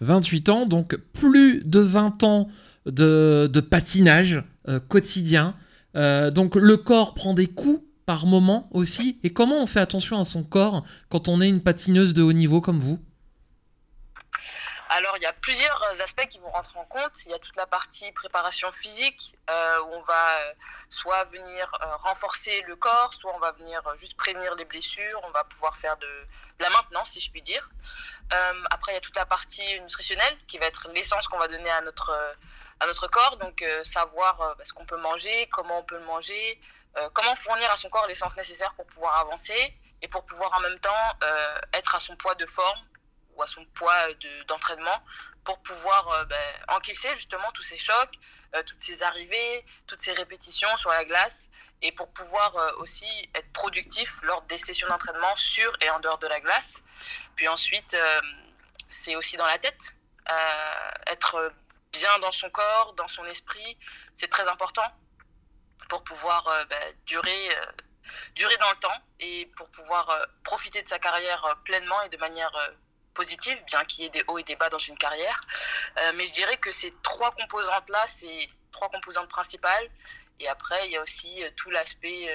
28 0.00 0.48
ans, 0.48 0.64
donc 0.66 0.96
plus 0.96 1.62
de 1.64 1.80
20 1.80 2.24
ans 2.24 2.48
de, 2.86 3.48
de 3.52 3.60
patinage 3.60 4.42
quotidien. 4.88 5.54
donc 5.94 6.54
le 6.54 6.76
corps 6.76 7.12
prend 7.14 7.34
des 7.34 7.48
coups 7.48 7.84
par 8.10 8.26
moment 8.26 8.68
aussi. 8.72 9.20
Et 9.22 9.32
comment 9.32 9.62
on 9.62 9.68
fait 9.68 9.78
attention 9.78 10.20
à 10.20 10.24
son 10.24 10.42
corps 10.42 10.82
quand 11.10 11.28
on 11.28 11.40
est 11.40 11.48
une 11.48 11.62
patineuse 11.62 12.12
de 12.12 12.22
haut 12.22 12.32
niveau 12.32 12.60
comme 12.60 12.80
vous? 12.80 12.98
Alors, 14.88 15.16
il 15.16 15.22
y 15.22 15.26
a 15.26 15.32
plusieurs 15.32 15.80
aspects 16.00 16.26
qui 16.26 16.40
vont 16.40 16.50
rentrer 16.50 16.76
en 16.80 16.84
compte. 16.86 17.12
Il 17.24 17.30
y 17.30 17.34
a 17.34 17.38
toute 17.38 17.54
la 17.54 17.66
partie 17.66 18.10
préparation 18.10 18.72
physique, 18.72 19.36
euh, 19.48 19.80
où 19.82 19.92
on 19.92 20.02
va 20.02 20.40
euh, 20.40 20.52
soit 20.88 21.22
venir 21.26 21.72
euh, 21.82 21.96
renforcer 21.98 22.64
le 22.66 22.74
corps, 22.74 23.14
soit 23.14 23.32
on 23.32 23.38
va 23.38 23.52
venir 23.52 23.80
juste 23.96 24.16
prévenir 24.16 24.56
les 24.56 24.64
blessures, 24.64 25.20
on 25.22 25.30
va 25.30 25.44
pouvoir 25.44 25.76
faire 25.76 25.96
de, 25.98 26.26
la 26.58 26.70
maintenance, 26.70 27.12
si 27.12 27.20
je 27.20 27.30
puis 27.30 27.42
dire. 27.42 27.70
après, 28.70 28.90
il 28.90 28.94
y 28.96 28.98
a 28.98 29.00
toute 29.00 29.14
la 29.14 29.26
partie 29.26 29.80
nutritionnelle, 29.82 30.36
qui 30.48 30.58
va 30.58 30.66
être 30.66 30.88
l'essence 30.92 31.28
qu'on 31.28 31.38
va 31.38 31.46
donner 31.46 31.70
à 31.70 31.80
notre, 31.82 32.10
à 32.80 32.86
notre 32.88 33.06
corps. 33.06 33.36
Donc, 33.36 33.64
savoir 33.84 34.56
bah, 34.58 34.64
ce 34.64 34.72
qu'on 34.72 34.84
peut 34.84 35.00
manger, 35.00 35.48
comment 35.52 35.78
on 35.78 35.84
peut 35.84 35.98
le 35.98 36.06
manger, 36.06 36.60
comment 37.12 37.34
fournir 37.36 37.70
à 37.70 37.76
son 37.76 37.88
corps 37.88 38.06
l'essence 38.06 38.36
nécessaire 38.36 38.74
pour 38.74 38.86
pouvoir 38.86 39.16
avancer 39.18 39.74
et 40.02 40.08
pour 40.08 40.24
pouvoir 40.26 40.52
en 40.54 40.60
même 40.60 40.78
temps 40.80 41.18
être 41.72 41.94
à 41.94 42.00
son 42.00 42.16
poids 42.16 42.34
de 42.34 42.46
forme 42.46 42.80
à 43.42 43.46
son 43.46 43.64
poids 43.66 44.12
d'entraînement 44.48 45.02
pour 45.44 45.62
pouvoir 45.62 46.08
euh, 46.08 46.24
ben, 46.24 46.64
encaisser 46.68 47.14
justement 47.14 47.50
tous 47.52 47.62
ces 47.62 47.78
chocs, 47.78 48.14
euh, 48.54 48.62
toutes 48.64 48.82
ces 48.82 49.02
arrivées, 49.02 49.64
toutes 49.86 50.00
ces 50.00 50.12
répétitions 50.12 50.74
sur 50.76 50.90
la 50.90 51.04
glace 51.04 51.48
et 51.82 51.92
pour 51.92 52.12
pouvoir 52.12 52.56
euh, 52.56 52.72
aussi 52.78 53.08
être 53.34 53.50
productif 53.52 54.10
lors 54.22 54.42
des 54.42 54.58
sessions 54.58 54.88
d'entraînement 54.88 55.34
sur 55.36 55.74
et 55.80 55.90
en 55.90 56.00
dehors 56.00 56.18
de 56.18 56.26
la 56.26 56.40
glace. 56.40 56.82
Puis 57.36 57.48
ensuite, 57.48 57.96
c'est 58.88 59.16
aussi 59.16 59.36
dans 59.36 59.46
la 59.46 59.58
tête. 59.58 59.94
être 61.06 61.52
bien 61.92 62.18
dans 62.18 62.30
son 62.30 62.50
corps, 62.50 62.92
dans 62.94 63.08
son 63.08 63.24
esprit, 63.24 63.78
c'est 64.14 64.28
très 64.28 64.46
important 64.46 64.84
pour 65.90 66.02
pouvoir 66.04 66.66
ben, 66.70 66.94
durer, 67.04 67.50
durer 68.34 68.56
dans 68.56 68.70
le 68.70 68.76
temps 68.76 69.02
et 69.18 69.50
pour 69.56 69.68
pouvoir 69.70 70.26
profiter 70.44 70.80
de 70.80 70.88
sa 70.88 70.98
carrière 70.98 71.58
pleinement 71.64 72.00
et 72.02 72.08
de 72.08 72.16
manière 72.16 72.52
positive, 73.14 73.58
bien 73.66 73.84
qu'il 73.84 74.04
y 74.04 74.06
ait 74.06 74.10
des 74.10 74.24
hauts 74.28 74.38
et 74.38 74.42
des 74.44 74.56
bas 74.56 74.70
dans 74.70 74.78
une 74.78 74.96
carrière. 74.96 75.40
Euh, 75.98 76.12
mais 76.14 76.26
je 76.26 76.32
dirais 76.32 76.56
que 76.56 76.72
ces 76.72 76.92
trois 77.02 77.32
composantes-là, 77.32 78.04
c'est 78.06 78.48
trois 78.72 78.88
composantes 78.88 79.28
principales. 79.28 79.90
Et 80.38 80.48
après, 80.48 80.86
il 80.86 80.92
y 80.92 80.96
a 80.96 81.02
aussi 81.02 81.44
euh, 81.44 81.50
tout 81.56 81.70
l'aspect 81.70 82.28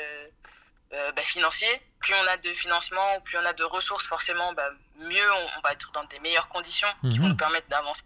euh, 0.92 1.12
bah, 1.14 1.24
financier. 1.24 1.82
Plus 2.00 2.14
on 2.14 2.28
a 2.28 2.38
de 2.38 2.54
financement, 2.54 3.20
plus 3.22 3.38
on 3.38 3.46
a 3.46 3.54
de 3.54 3.64
ressources, 3.64 4.06
forcément, 4.08 4.54
bah, 4.54 4.70
mieux 4.98 5.32
on, 5.34 5.62
va 5.62 5.74
être 5.74 5.92
dans 5.92 6.04
des 6.04 6.20
meilleures 6.20 6.50
conditions 6.50 6.88
qui 7.10 7.18
vont 7.18 7.26
mhm. 7.26 7.32
nous 7.32 7.38
permettre 7.38 7.68
d'avancer 7.68 8.04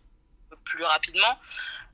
plus 0.64 0.86
rapidement. 0.86 1.38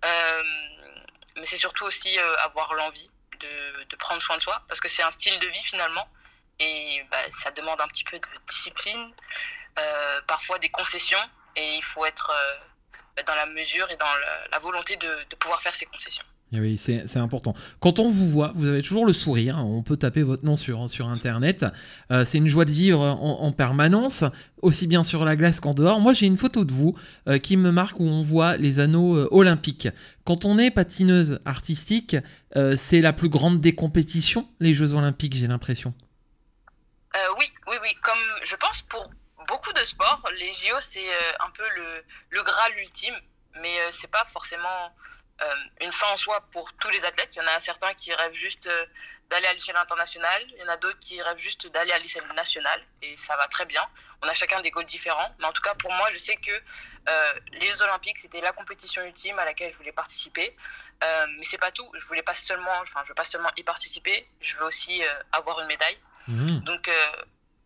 mais 0.04 1.46
c'est 1.46 1.58
surtout 1.58 1.86
aussi 1.86 2.18
avoir 2.20 2.74
l'envie 2.76 3.10
de, 3.36 3.96
prendre 3.98 4.22
soin 4.22 4.38
de 4.38 4.42
soi, 4.42 4.62
parce 4.68 4.80
que 4.80 4.88
c'est 4.88 5.04
un 5.04 5.12
style 5.12 5.40
de 5.40 5.48
vie 5.48 5.64
finalement. 5.64 6.08
Et 6.60 7.04
bah, 7.12 7.30
ça 7.32 7.52
demande 7.52 7.82
un 7.82 7.88
petit 7.88 8.04
peu 8.06 8.18
de 8.18 8.28
discipline, 8.48 9.14
euh, 9.78 10.22
parfois 10.22 10.58
des 10.60 10.70
concessions 10.70 11.20
et 11.56 11.76
il 11.76 11.84
faut 11.84 12.06
être 12.06 12.32
euh, 12.32 13.24
dans 13.24 13.36
la 13.36 13.46
mesure 13.46 13.90
et 13.92 13.98
dans 13.98 14.14
la 14.52 14.60
volonté 14.60 14.96
de, 14.98 15.36
pouvoir 15.36 15.62
faire 15.62 15.76
ces 15.76 15.86
concessions. 15.86 16.26
Eh 16.56 16.60
oui, 16.62 16.78
c'est 16.78 17.18
important. 17.18 17.54
Quand 17.82 18.00
on 18.00 18.08
vous 18.08 18.30
voit, 18.30 18.54
vous 18.56 18.70
avez 18.70 18.82
toujours 18.82 19.06
le 19.06 19.12
sourire. 19.12 19.58
On 19.58 19.84
peut 19.84 19.98
taper 19.98 20.22
votre 20.24 20.46
nom 20.46 20.56
sur, 20.56 20.80
Internet. 21.10 21.66
Euh, 22.12 22.24
c'est 22.24 22.38
une 22.38 22.48
joie 22.48 22.64
de 22.64 22.72
vivre 22.72 23.02
en, 23.02 23.42
en 23.42 23.52
permanence, 23.52 24.24
aussi 24.62 24.88
bien 24.88 25.04
sur 25.04 25.26
la 25.26 25.36
glace 25.36 25.60
qu'en 25.60 25.74
dehors. 25.74 26.00
Moi, 26.00 26.14
j'ai 26.14 26.28
une 26.28 26.38
photo 26.38 26.64
de 26.64 26.72
vous 26.72 26.98
euh, 27.28 27.40
qui 27.40 27.58
me 27.58 27.72
marque 27.72 28.00
où 28.00 28.06
on 28.06 28.24
voit 28.24 28.56
les 28.56 28.80
anneaux 28.80 29.18
euh, 29.18 29.28
olympiques. 29.32 29.90
Quand 30.24 30.46
on 30.46 30.58
est 30.58 30.72
patineuse 30.72 31.40
artistique, 31.46 32.16
c'est 32.78 33.02
la 33.02 33.12
plus 33.12 33.28
grande 33.28 33.60
des 33.60 33.76
compétitions, 33.76 34.48
les 34.62 34.74
Jeux 34.74 34.94
olympiques, 34.94 35.36
j'ai 35.36 35.46
l'impression. 35.46 35.94
Oui, 37.38 37.46
oui, 37.68 37.76
oui. 37.82 37.90
Comme 38.02 38.18
je 38.44 38.56
pense 38.56 38.82
pour 38.84 39.10
beaucoup 39.48 39.74
de 39.74 39.86
sports, 39.86 40.28
les 40.40 40.52
JO 40.54 40.78
c'est 40.80 41.06
un 41.42 41.50
peu 41.52 41.64
le, 41.76 41.84
le 42.30 42.44
Graal 42.44 42.72
ultime, 42.82 43.14
mais 43.62 43.76
c'est 43.92 44.10
pas 44.10 44.26
forcément 44.32 44.90
une 45.82 45.92
fin 45.92 46.08
en 46.08 46.18
soi 46.18 46.42
pour 46.52 46.72
tous 46.74 46.90
les 46.90 47.04
athlètes. 47.06 47.30
Il 47.36 47.40
y 47.40 47.42
en 47.42 47.48
a 47.48 47.60
certains 47.60 47.94
qui 47.94 48.14
rêvent 48.14 48.34
juste 48.34 48.68
euh, 48.68 48.86
d'aller 49.30 49.48
à 49.48 49.54
l'échelle 49.54 49.76
internationale, 49.76 50.44
il 50.50 50.58
y 50.58 50.64
en 50.64 50.68
a 50.68 50.78
d'autres 50.78 51.00
qui 51.00 51.22
rêvent 51.22 51.40
juste 51.40 51.68
d'aller 51.68 51.92
à 51.92 51.98
l'échelle 51.98 52.26
nationale, 52.36 52.82
et 53.02 53.18
ça 53.18 53.36
va 53.36 53.48
très 53.48 53.66
bien. 53.66 53.82
On 54.22 54.28
a 54.28 54.34
chacun 54.34 54.62
des 54.62 54.72
goals 54.72 54.86
différents, 54.86 55.36
mais 55.40 55.46
en 55.46 55.52
tout 55.52 55.62
cas 55.62 55.74
pour 55.76 55.92
moi, 55.94 56.10
je 56.12 56.18
sais 56.18 56.36
que 56.38 56.52
euh, 56.52 57.34
les 57.54 57.70
Jeux 57.72 57.82
Olympiques 57.82 58.20
c'était 58.20 58.42
la 58.42 58.54
compétition 58.54 59.04
ultime 59.04 59.38
à 59.40 59.46
laquelle 59.46 59.72
je 59.72 59.78
voulais 59.78 59.92
participer. 59.92 60.56
Euh, 61.04 61.28
mais 61.38 61.44
c'est 61.44 61.58
pas 61.58 61.72
tout. 61.72 61.90
Je 61.96 62.06
voulais 62.06 62.24
pas 62.24 62.36
seulement, 62.36 62.72
enfin, 62.82 63.02
je 63.04 63.10
veux 63.10 63.16
pas 63.16 63.24
seulement 63.24 63.52
y 63.58 63.64
participer. 63.64 64.28
Je 64.40 64.56
veux 64.58 64.66
aussi 64.66 65.04
euh, 65.04 65.24
avoir 65.32 65.60
une 65.62 65.68
médaille. 65.68 65.98
Mmh. 66.28 66.60
Donc, 66.60 66.88
euh, 66.88 67.12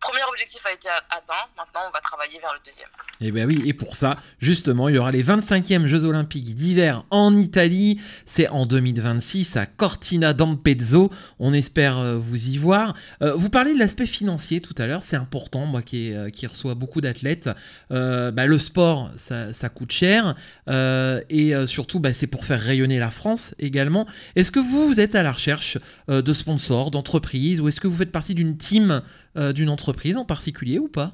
premier 0.00 0.22
objectif 0.28 0.60
a 0.64 0.72
été 0.72 0.88
atteint. 0.88 1.46
Maintenant, 1.56 1.80
on 1.88 1.92
va 1.92 2.00
travailler 2.00 2.40
vers 2.40 2.52
le 2.54 2.60
deuxième. 2.64 2.88
Et 3.20 3.30
bien 3.30 3.46
oui, 3.46 3.62
et 3.66 3.74
pour 3.74 3.94
ça, 3.94 4.14
justement, 4.38 4.88
il 4.88 4.94
y 4.94 4.98
aura 4.98 5.10
les 5.10 5.22
25e 5.22 5.86
Jeux 5.86 6.04
Olympiques 6.04 6.54
d'hiver 6.54 7.04
en 7.10 7.36
Italie. 7.36 8.00
C'est 8.24 8.48
en 8.48 8.64
2026 8.66 9.56
à 9.56 9.66
Cortina 9.66 10.32
d'Ampezzo. 10.32 11.10
On 11.38 11.52
espère 11.52 11.98
euh, 11.98 12.16
vous 12.16 12.48
y 12.48 12.56
voir. 12.56 12.94
Euh, 13.22 13.34
vous 13.34 13.50
parlez 13.50 13.74
de 13.74 13.78
l'aspect 13.78 14.06
financier 14.06 14.60
tout 14.60 14.74
à 14.78 14.86
l'heure, 14.86 15.02
c'est 15.02 15.16
important, 15.16 15.66
moi 15.66 15.82
qui, 15.82 16.12
euh, 16.12 16.30
reçois 16.48 16.74
beaucoup 16.74 17.00
d'athlètes. 17.00 17.50
Bah, 17.90 18.46
le 18.46 18.58
sport, 18.58 19.10
ça, 19.16 19.68
coûte 19.68 19.92
cher. 19.92 20.34
Et 20.68 21.52
surtout, 21.66 22.00
bah, 22.00 22.12
c'est 22.12 22.26
pour 22.26 22.44
faire 22.44 22.60
rayonner 22.60 22.98
la 22.98 23.10
France 23.10 23.54
également. 23.58 24.06
Est-ce 24.36 24.50
que 24.50 24.60
vous, 24.60 24.98
êtes 24.98 25.14
à 25.14 25.22
la 25.22 25.32
recherche 25.32 25.78
de 26.08 26.32
sponsors, 26.32 26.90
d'entreprises, 26.90 27.60
ou 27.60 27.68
est-ce 27.68 27.80
que 27.80 27.86
vous 27.86 27.96
faites 27.96 28.12
partie 28.12 28.34
d'une 28.34 28.56
team 28.56 29.02
euh, 29.36 29.52
d'une 29.52 29.68
entreprise 29.70 30.16
en 30.16 30.24
particulier 30.24 30.78
ou 30.78 30.88
pas? 30.88 31.12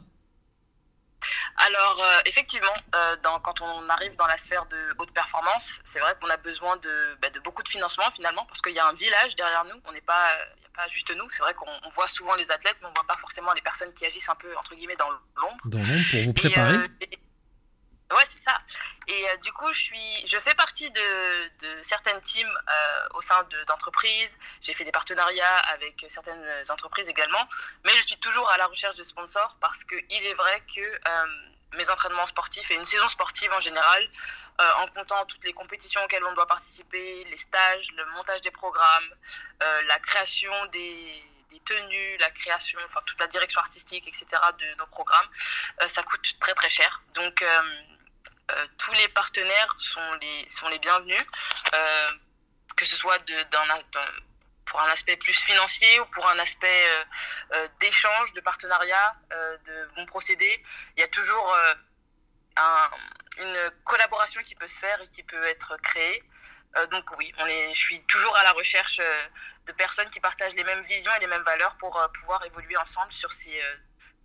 Alors, 1.57 2.01
euh, 2.03 2.21
effectivement, 2.27 2.73
euh, 2.95 3.17
dans, 3.23 3.41
quand 3.41 3.61
on 3.63 3.89
arrive 3.89 4.15
dans 4.17 4.27
la 4.27 4.37
sphère 4.37 4.67
de 4.67 4.77
haute 4.99 5.11
performance, 5.13 5.81
c'est 5.85 5.99
vrai 5.99 6.15
qu'on 6.21 6.29
a 6.29 6.37
besoin 6.37 6.77
de, 6.77 7.17
bah, 7.21 7.31
de 7.31 7.41
beaucoup 7.41 7.63
de 7.63 7.69
financement 7.69 8.11
finalement, 8.13 8.45
parce 8.47 8.61
qu'il 8.61 8.75
y 8.75 8.79
a 8.79 8.87
un 8.87 8.93
village 8.93 9.35
derrière 9.37 9.65
nous. 9.65 9.81
On 9.87 9.93
n'est 9.93 10.03
pas, 10.03 10.29
il 10.57 10.61
n'y 10.61 10.67
a 10.67 10.71
pas 10.75 10.89
juste 10.89 11.11
nous. 11.17 11.29
C'est 11.31 11.43
vrai 11.43 11.55
qu'on 11.55 11.67
on 11.85 11.91
voit 11.91 12.07
souvent 12.09 12.35
les 12.35 12.51
athlètes, 12.51 12.77
mais 12.83 12.89
on 12.89 12.93
voit 12.93 13.07
pas 13.07 13.17
forcément 13.17 13.53
les 13.55 13.63
personnes 13.63 13.93
qui 13.95 14.05
agissent 14.05 14.29
un 14.29 14.35
peu 14.37 14.55
entre 14.59 14.75
guillemets 14.75 14.97
dans 14.97 15.11
l'ombre. 15.11 15.57
dans 15.65 15.79
l'ombre 15.79 16.05
pour 16.11 16.23
vous 16.25 16.33
préparer? 16.35 16.77
et- 17.01 17.19
Ouais, 18.13 18.23
c'est 18.29 18.41
ça. 18.41 18.57
Euh, 19.37 19.39
du 19.39 19.53
coup, 19.53 19.73
je 19.73 20.39
fais 20.41 20.55
partie 20.55 20.91
de, 20.91 21.83
certaines 21.83 22.21
teams 22.23 22.49
euh, 22.49 23.09
au 23.15 23.21
sein 23.21 23.43
de- 23.45 23.65
d'entreprises. 23.65 24.39
J'ai 24.63 24.75
fait 24.75 24.85
des 24.85 24.93
partenariats 24.93 25.59
avec 25.75 26.05
certaines 26.09 26.71
entreprises 26.71 27.09
également, 27.09 27.49
mais 27.85 27.93
je 27.97 28.07
suis 28.07 28.17
toujours 28.19 28.49
à 28.51 28.57
la 28.57 28.67
recherche 28.67 28.97
de 28.97 29.03
sponsors 29.03 29.57
parce 29.61 29.85
que 29.85 29.97
il 30.11 30.25
est 30.27 30.35
vrai 30.35 30.63
que 30.75 30.81
euh, 30.81 31.27
mes 31.73 31.89
entraînements 31.91 32.27
sportifs 32.27 32.71
et 32.71 32.75
une 32.75 32.85
saison 32.85 33.09
sportive 33.09 33.53
en 33.53 33.61
général, 33.61 34.09
en 34.59 34.87
comptant 34.89 35.27
toutes 35.27 35.45
les 35.45 35.53
compétitions 35.53 36.03
auxquelles 36.05 36.25
on 36.25 36.33
doit 36.33 36.47
participer, 36.47 37.25
les 37.25 37.37
stages, 37.37 37.89
le 37.97 38.07
montage 38.13 38.41
des 38.41 38.51
programmes, 38.51 39.11
la 39.61 39.99
création 39.99 40.65
des, 40.67 41.23
des 41.51 41.61
tenues, 41.61 42.17
la 42.19 42.31
création, 42.31 42.79
enfin 42.87 43.01
toute 43.05 43.21
la 43.21 43.27
direction 43.27 43.61
artistique, 43.61 44.07
etc. 44.09 44.27
de 44.59 44.75
nos 44.77 44.87
programmes, 44.87 45.29
ça 45.89 46.03
coûte 46.05 46.39
très 46.41 46.55
très 46.55 46.71
cher. 46.71 47.03
Donc 47.15 47.45
tous 48.79 48.93
les 48.93 49.09
partenaires 49.09 49.75
sont 49.79 50.15
les, 50.21 50.49
sont 50.51 50.69
les 50.69 50.79
bienvenus, 50.79 51.23
euh, 51.75 52.11
que 52.77 52.85
ce 52.85 52.97
soit 52.97 53.19
d'un, 53.19 53.67
pour 54.67 54.81
un 54.81 54.89
aspect 54.91 55.17
plus 55.17 55.33
financier 55.35 56.01
ou 56.01 56.07
pour 56.07 56.29
un 56.29 56.39
aspect 56.39 56.85
euh, 56.89 57.05
euh, 57.55 57.69
d'échange, 57.81 58.33
de 58.35 58.41
partenariat, 58.41 59.15
euh, 59.33 59.59
de 59.59 59.89
bons 59.97 60.07
procédés. 60.07 60.63
Il 60.97 61.01
y 61.01 61.03
a 61.05 61.09
toujours 61.09 61.55
euh, 61.55 61.75
un- 62.57 62.91
une 63.39 63.71
collaboration 63.85 64.43
qui 64.43 64.55
peut 64.55 64.67
se 64.67 64.79
faire 64.79 65.01
et 65.01 65.09
qui 65.09 65.23
peut 65.23 65.45
être 65.45 65.77
créée. 65.79 66.23
Euh, 66.77 66.87
donc 66.89 67.05
oui, 67.17 67.33
je 67.73 67.79
suis 67.79 68.05
toujours 68.07 68.37
à 68.37 68.43
la 68.43 68.53
recherche 68.53 68.99
euh, 69.01 69.27
de 69.67 69.73
personnes 69.73 70.11
qui 70.11 70.21
partagent 70.21 70.55
les 70.55 70.65
mêmes 70.65 70.83
visions 70.83 71.15
et 71.15 71.21
les 71.21 71.27
mêmes 71.27 71.43
valeurs 71.43 71.77
pour 71.79 71.99
euh, 71.99 72.07
pouvoir 72.21 72.45
évoluer 72.45 72.77
ensemble 72.77 73.13
sur 73.13 73.33
ces 73.33 73.61
euh, 73.61 73.77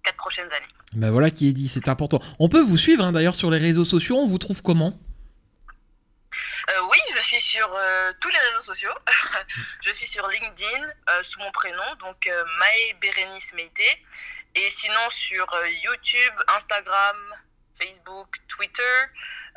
quatre 0.03 0.17
prochaines 0.17 0.51
années. 0.51 0.73
Ben 0.93 1.11
voilà 1.11 1.29
qui 1.29 1.47
est 1.47 1.53
dit, 1.53 1.67
c'est 1.69 1.87
important. 1.87 2.19
On 2.39 2.49
peut 2.49 2.61
vous 2.61 2.77
suivre 2.77 3.03
hein, 3.03 3.11
d'ailleurs 3.11 3.35
sur 3.35 3.49
les 3.49 3.57
réseaux 3.57 3.85
sociaux, 3.85 4.17
on 4.17 4.25
vous 4.25 4.37
trouve 4.37 4.61
comment? 4.61 4.99
Euh, 6.69 6.81
oui, 6.89 6.99
je 7.15 7.19
suis 7.21 7.41
sur 7.41 7.73
euh, 7.73 8.11
tous 8.19 8.29
les 8.29 8.37
réseaux 8.37 8.61
sociaux. 8.61 8.93
je 9.81 9.91
suis 9.91 10.07
sur 10.07 10.27
LinkedIn 10.27 10.85
euh, 11.09 11.23
sous 11.23 11.39
mon 11.39 11.51
prénom, 11.51 11.95
donc 11.99 12.29
Maë 12.59 12.99
Bérénice 12.99 13.53
Meité. 13.53 14.05
Et 14.55 14.69
sinon 14.69 15.09
sur 15.09 15.47
YouTube, 15.83 16.33
Instagram, 16.49 17.17
Facebook, 17.79 18.35
Twitter, 18.49 19.05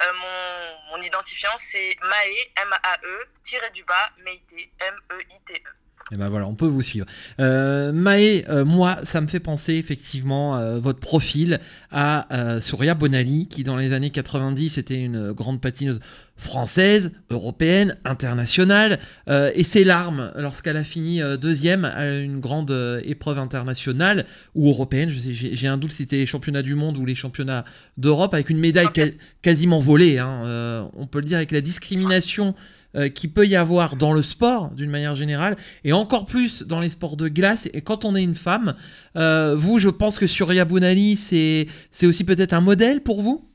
mon, 0.01 0.79
mon 0.91 1.03
identifiant 1.03 1.57
c'est 1.57 1.97
Maë, 2.01 2.53
M-A-E, 2.57 3.29
tiré 3.43 3.71
du 3.71 3.83
bas, 3.85 4.11
Meité, 4.19 4.73
M-E-I-T-E. 4.79 5.84
Et 6.13 6.17
ben 6.17 6.29
voilà, 6.29 6.47
on 6.47 6.55
peut 6.55 6.67
vous 6.67 6.83
suivre. 6.83 7.07
Euh, 7.41 7.91
Maë, 7.91 8.45
euh, 8.51 8.65
moi, 8.67 8.99
ça 9.05 9.23
me 9.23 9.27
fait 9.27 9.41
penser 9.41 9.75
effectivement 9.75 10.59
euh, 10.59 10.79
votre 10.79 11.01
profil 11.01 11.61
à 11.91 12.27
Surya 12.61 12.95
Bonali, 12.95 13.47
qui 13.49 13.65
dans 13.65 13.77
les 13.77 13.93
années 13.93 14.11
90 14.11 14.77
était 14.79 15.01
une 15.01 15.33
grande 15.33 15.61
patineuse 15.61 16.01
française, 16.37 17.13
européenne, 17.31 17.97
internationale, 18.05 18.99
et 19.29 19.63
ses 19.63 19.85
larmes 19.85 20.33
lorsqu'elle 20.37 20.77
a 20.77 20.83
fini 20.83 21.21
deuxième 21.41 21.85
à 21.85 22.17
une 22.17 22.41
grande 22.41 23.01
épreuve 23.05 23.39
internationale 23.39 24.27
ou 24.57 24.69
européenne, 24.69 25.11
j'ai 25.13 25.69
un 25.69 25.77
doute 25.77 25.93
si 25.93 25.99
c'était 25.99 26.17
les 26.17 26.27
championnats 26.27 26.63
du 26.63 26.75
monde 26.75 26.97
ou 26.97 27.07
les 27.07 27.15
championnats 27.15 27.65
d'Europe, 27.97 28.35
avec 28.35 28.51
une 28.51 28.59
médaille 28.59 28.89
ca- 28.93 29.13
quasiment 29.43 29.79
volée, 29.79 30.19
hein, 30.19 30.91
on 30.97 31.07
peut 31.07 31.21
le 31.21 31.27
dire, 31.27 31.37
avec 31.37 31.53
la 31.53 31.61
discrimination 31.61 32.57
euh, 32.97 33.09
qui 33.09 33.27
peut 33.27 33.45
y 33.45 33.57
avoir 33.57 33.97
dans 33.97 34.13
le 34.13 34.23
sport 34.23 34.71
d'une 34.71 34.91
manière 34.91 35.17
générale 35.17 35.57
et 35.83 35.93
encore 35.93 36.27
plus 36.27 36.63
dans 36.63 36.79
les 36.79 36.91
sports 36.91 37.17
de 37.17 37.27
glace 37.27 37.69
et 37.73 37.83
quand 37.83 38.05
on 38.05 38.15
est 38.15 38.23
une 38.23 38.37
femme 38.37 38.77
euh, 39.17 39.57
vous 39.57 39.81
je 39.81 39.89
pense 39.89 40.17
que 40.17 40.29
Surya 40.29 40.65
Bounali 40.65 41.17
c'est 41.17 42.07
aussi 42.07 42.23
peut-être 42.23 42.53
un 42.53 42.61
modèle 42.61 43.03
pour 43.03 43.21
vous? 43.21 43.51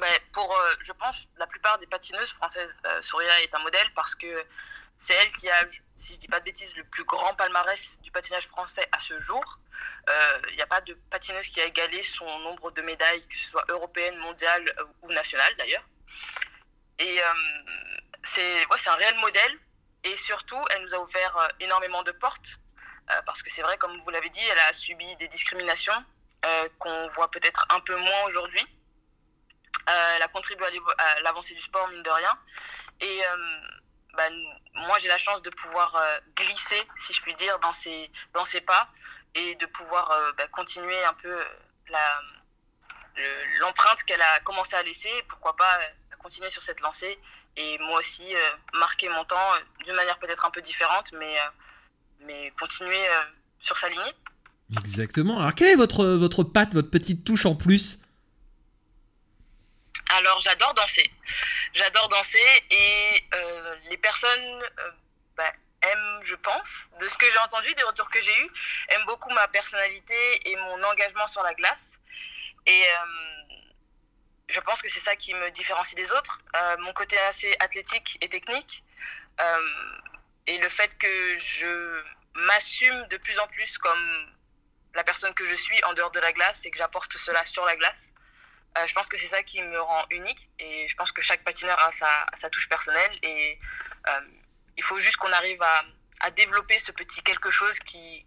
Ben, 0.00 0.06
pour, 0.32 0.50
euh, 0.50 0.74
je 0.80 0.92
pense, 0.92 1.24
la 1.38 1.46
plupart 1.46 1.78
des 1.78 1.86
patineuses 1.86 2.30
françaises, 2.30 2.74
Souria 3.02 3.42
est 3.42 3.54
un 3.54 3.58
modèle 3.58 3.86
parce 3.94 4.14
que 4.14 4.26
c'est 4.96 5.14
elle 5.14 5.30
qui 5.32 5.48
a, 5.50 5.66
si 5.96 6.14
je 6.14 6.20
dis 6.20 6.28
pas 6.28 6.40
de 6.40 6.44
bêtises, 6.44 6.74
le 6.76 6.84
plus 6.84 7.04
grand 7.04 7.34
palmarès 7.34 7.98
du 8.02 8.10
patinage 8.10 8.48
français 8.48 8.86
à 8.92 9.00
ce 9.00 9.18
jour. 9.18 9.58
Il 10.50 10.56
n'y 10.56 10.62
a 10.62 10.66
pas 10.66 10.82
de 10.82 10.94
patineuse 11.10 11.48
qui 11.48 11.60
a 11.60 11.66
égalé 11.66 12.02
son 12.02 12.26
nombre 12.40 12.70
de 12.72 12.82
médailles, 12.82 13.22
que 13.28 13.36
ce 13.36 13.48
soit 13.48 13.64
européenne, 13.68 14.16
mondiale 14.18 14.74
ou 15.02 15.12
nationale 15.12 15.52
d'ailleurs. 15.56 15.86
Et 16.98 17.20
euh, 17.22 17.24
c'est 18.24 18.88
un 18.88 18.94
réel 18.94 19.14
modèle. 19.16 19.56
Et 20.04 20.16
surtout, 20.16 20.62
elle 20.70 20.82
nous 20.82 20.94
a 20.94 20.98
ouvert 20.98 21.36
euh, 21.36 21.48
énormément 21.60 22.02
de 22.02 22.12
portes. 22.12 22.58
euh, 23.10 23.22
parce 23.26 23.42
que 23.42 23.50
c'est 23.50 23.62
vrai, 23.62 23.76
comme 23.78 23.96
vous 23.98 24.10
l'avez 24.10 24.30
dit, 24.30 24.44
elle 24.52 24.58
a 24.58 24.72
subi 24.72 25.16
des 25.16 25.28
discriminations 25.28 26.04
qu'on 26.78 27.08
voit 27.08 27.30
peut-être 27.30 27.66
un 27.68 27.80
peu 27.80 27.96
moins 27.96 28.24
aujourd'hui. 28.26 28.64
Elle 29.86 30.22
a 30.22 30.28
contribué 30.28 30.66
à 30.98 31.20
l'avancée 31.20 31.54
du 31.54 31.60
sport, 31.60 31.88
mine 31.88 32.02
de 32.02 32.10
rien. 32.10 32.38
Et 33.00 33.20
bah, 34.14 34.28
moi, 34.74 34.98
j'ai 34.98 35.08
la 35.08 35.18
chance 35.18 35.42
de 35.42 35.50
pouvoir 35.50 36.00
glisser, 36.36 36.86
si 36.94 37.12
je 37.12 37.22
puis 37.22 37.34
dire, 37.34 37.58
dans 37.58 37.72
ses, 37.72 38.10
dans 38.34 38.44
ses 38.44 38.60
pas 38.60 38.88
et 39.34 39.56
de 39.56 39.66
pouvoir 39.66 40.32
bah, 40.36 40.46
continuer 40.48 41.02
un 41.04 41.14
peu 41.14 41.44
la, 41.88 42.20
le- 43.18 43.58
l'empreinte 43.60 44.02
qu'elle 44.04 44.22
a 44.22 44.40
commencé 44.40 44.74
à 44.76 44.82
laisser. 44.82 45.08
Et 45.10 45.22
pourquoi 45.28 45.56
pas 45.56 45.78
euh, 45.78 46.16
continuer 46.22 46.50
sur 46.50 46.62
cette 46.62 46.80
lancée 46.80 47.18
et 47.56 47.78
moi 47.78 47.98
aussi 47.98 48.34
euh, 48.34 48.50
marquer 48.74 49.08
mon 49.08 49.24
temps 49.24 49.54
euh, 49.54 49.58
d'une 49.84 49.94
manière 49.94 50.18
peut-être 50.18 50.44
un 50.44 50.50
peu 50.50 50.62
différente, 50.62 51.12
mais, 51.12 51.36
mais 52.20 52.52
continuer 52.58 53.04
sur 53.60 53.76
sa 53.78 53.88
lignée. 53.88 54.14
exactement 54.76 55.38
alors 55.40 55.54
quelle 55.54 55.68
est 55.68 55.76
votre 55.76 56.04
votre 56.04 56.44
patte 56.44 56.74
votre 56.74 56.90
petite 56.90 57.24
touche 57.24 57.46
en 57.46 57.54
plus? 57.54 57.98
Alors, 60.10 60.40
j'adore 60.40 60.72
danser. 60.74 61.10
J'adore 61.74 62.08
danser 62.08 62.42
et 62.70 63.24
euh, 63.34 63.74
les 63.90 63.98
personnes 63.98 64.62
euh, 64.78 64.90
bah, 65.36 65.52
aiment, 65.82 66.20
je 66.22 66.34
pense, 66.34 66.68
de 67.00 67.08
ce 67.08 67.16
que 67.18 67.30
j'ai 67.30 67.38
entendu, 67.38 67.72
des 67.74 67.82
retours 67.82 68.08
que 68.10 68.20
j'ai 68.22 68.36
eus, 68.42 68.50
aiment 68.88 69.04
beaucoup 69.04 69.30
ma 69.30 69.46
personnalité 69.48 70.48
et 70.50 70.56
mon 70.56 70.82
engagement 70.82 71.26
sur 71.26 71.42
la 71.42 71.52
glace. 71.54 71.98
Et, 72.66 72.84
euh, 72.84 73.54
je 74.48 74.60
pense 74.60 74.80
que 74.80 74.88
c'est 74.88 75.00
ça 75.00 75.14
qui 75.16 75.34
me 75.34 75.50
différencie 75.50 75.94
des 75.94 76.10
autres. 76.12 76.40
mon 76.78 76.92
côté 76.94 77.18
assez 77.18 77.54
athlétique 77.60 78.16
et 78.22 78.28
technique. 78.28 78.82
et 80.46 80.58
le 80.58 80.68
fait 80.70 80.96
que 80.96 81.36
je 81.36 82.02
m'assume 82.34 83.06
de 83.08 83.16
plus 83.18 83.38
en 83.38 83.46
plus 83.48 83.76
comme 83.78 84.34
la 84.94 85.04
personne 85.04 85.34
que 85.34 85.44
je 85.44 85.54
suis 85.54 85.82
en 85.84 85.92
dehors 85.92 86.10
de 86.10 86.20
la 86.20 86.32
glace 86.32 86.64
et 86.64 86.70
que 86.70 86.78
j'apporte 86.78 87.16
cela 87.16 87.44
sur 87.44 87.64
la 87.64 87.76
glace. 87.76 88.12
Euh, 88.76 88.86
je 88.86 88.94
pense 88.94 89.08
que 89.08 89.16
c'est 89.16 89.28
ça 89.28 89.42
qui 89.42 89.62
me 89.62 89.80
rend 89.80 90.04
unique 90.10 90.48
et 90.58 90.86
je 90.88 90.94
pense 90.96 91.12
que 91.12 91.22
chaque 91.22 91.42
patineur 91.42 91.78
a 91.80 91.90
sa, 91.92 92.50
touche 92.50 92.68
personnelle 92.68 93.10
et 93.22 93.58
euh, 94.08 94.20
il 94.76 94.82
faut 94.82 94.98
juste 94.98 95.16
qu'on 95.16 95.32
arrive 95.32 95.62
à, 95.62 96.30
développer 96.32 96.78
ce 96.78 96.92
petit 96.92 97.22
quelque 97.22 97.50
chose 97.50 97.78
qui 97.78 98.26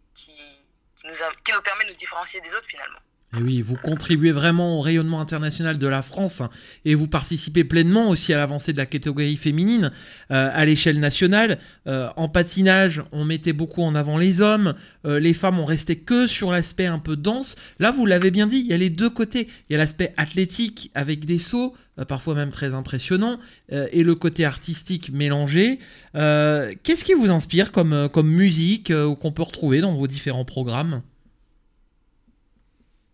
nous 1.03 1.61
permet 1.61 1.85
de 1.85 1.89
nous 1.89 1.95
différencier 1.95 2.41
des 2.41 2.55
autres 2.55 2.67
finalement. 2.67 2.99
Et 3.37 3.41
oui, 3.41 3.61
vous 3.61 3.77
contribuez 3.77 4.33
vraiment 4.33 4.77
au 4.77 4.81
rayonnement 4.81 5.21
international 5.21 5.77
de 5.77 5.87
la 5.87 6.01
France 6.01 6.41
hein, 6.41 6.49
et 6.83 6.95
vous 6.95 7.07
participez 7.07 7.63
pleinement 7.63 8.09
aussi 8.09 8.33
à 8.33 8.37
l'avancée 8.37 8.73
de 8.73 8.77
la 8.77 8.85
catégorie 8.85 9.37
féminine 9.37 9.91
euh, 10.31 10.49
à 10.53 10.65
l'échelle 10.65 10.99
nationale. 10.99 11.57
Euh, 11.87 12.09
en 12.17 12.27
patinage, 12.27 13.01
on 13.13 13.23
mettait 13.23 13.53
beaucoup 13.53 13.83
en 13.83 13.95
avant 13.95 14.17
les 14.17 14.41
hommes, 14.41 14.73
euh, 15.05 15.17
les 15.17 15.33
femmes 15.33 15.59
ont 15.59 15.65
resté 15.65 15.95
que 15.95 16.27
sur 16.27 16.51
l'aspect 16.51 16.87
un 16.87 16.99
peu 16.99 17.15
danse. 17.15 17.55
Là, 17.79 17.91
vous 17.91 18.05
l'avez 18.05 18.31
bien 18.31 18.47
dit, 18.47 18.57
il 18.57 18.67
y 18.67 18.73
a 18.73 18.77
les 18.77 18.89
deux 18.89 19.09
côtés. 19.09 19.47
Il 19.69 19.73
y 19.73 19.75
a 19.75 19.79
l'aspect 19.79 20.13
athlétique 20.17 20.91
avec 20.93 21.23
des 21.23 21.39
sauts, 21.39 21.73
parfois 22.09 22.35
même 22.35 22.49
très 22.49 22.73
impressionnants, 22.73 23.39
et 23.69 24.03
le 24.03 24.15
côté 24.15 24.43
artistique 24.43 25.09
mélangé. 25.13 25.79
Qu'est-ce 26.13 27.03
qui 27.03 27.13
vous 27.13 27.29
inspire 27.29 27.71
comme, 27.71 28.09
comme 28.11 28.29
musique 28.29 28.91
qu'on 29.19 29.31
peut 29.31 29.43
retrouver 29.43 29.81
dans 29.81 29.95
vos 29.95 30.07
différents 30.07 30.45
programmes? 30.45 31.01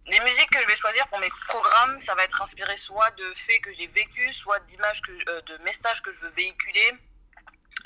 Les 0.08 0.20
musiques 0.22 0.50
que 0.50 0.62
je 0.62 0.68
vais 0.68 0.76
choisir 0.76 1.08
pour 1.10 1.20
mes 1.20 1.30
programmes, 1.48 2.00
ça 2.02 2.16
va 2.16 2.24
être 2.24 2.42
inspiré 2.42 2.76
soit 2.78 3.12
de 3.12 3.34
faits 3.34 3.62
que 3.62 3.74
j'ai 3.74 3.88
vécus, 3.88 4.36
soit 4.38 4.60
d'images, 4.62 5.02
euh, 5.10 5.42
de 5.42 5.58
messages 5.60 6.02
que 6.02 6.12
je 6.12 6.20
veux 6.20 6.30
véhiculer. 6.30 6.94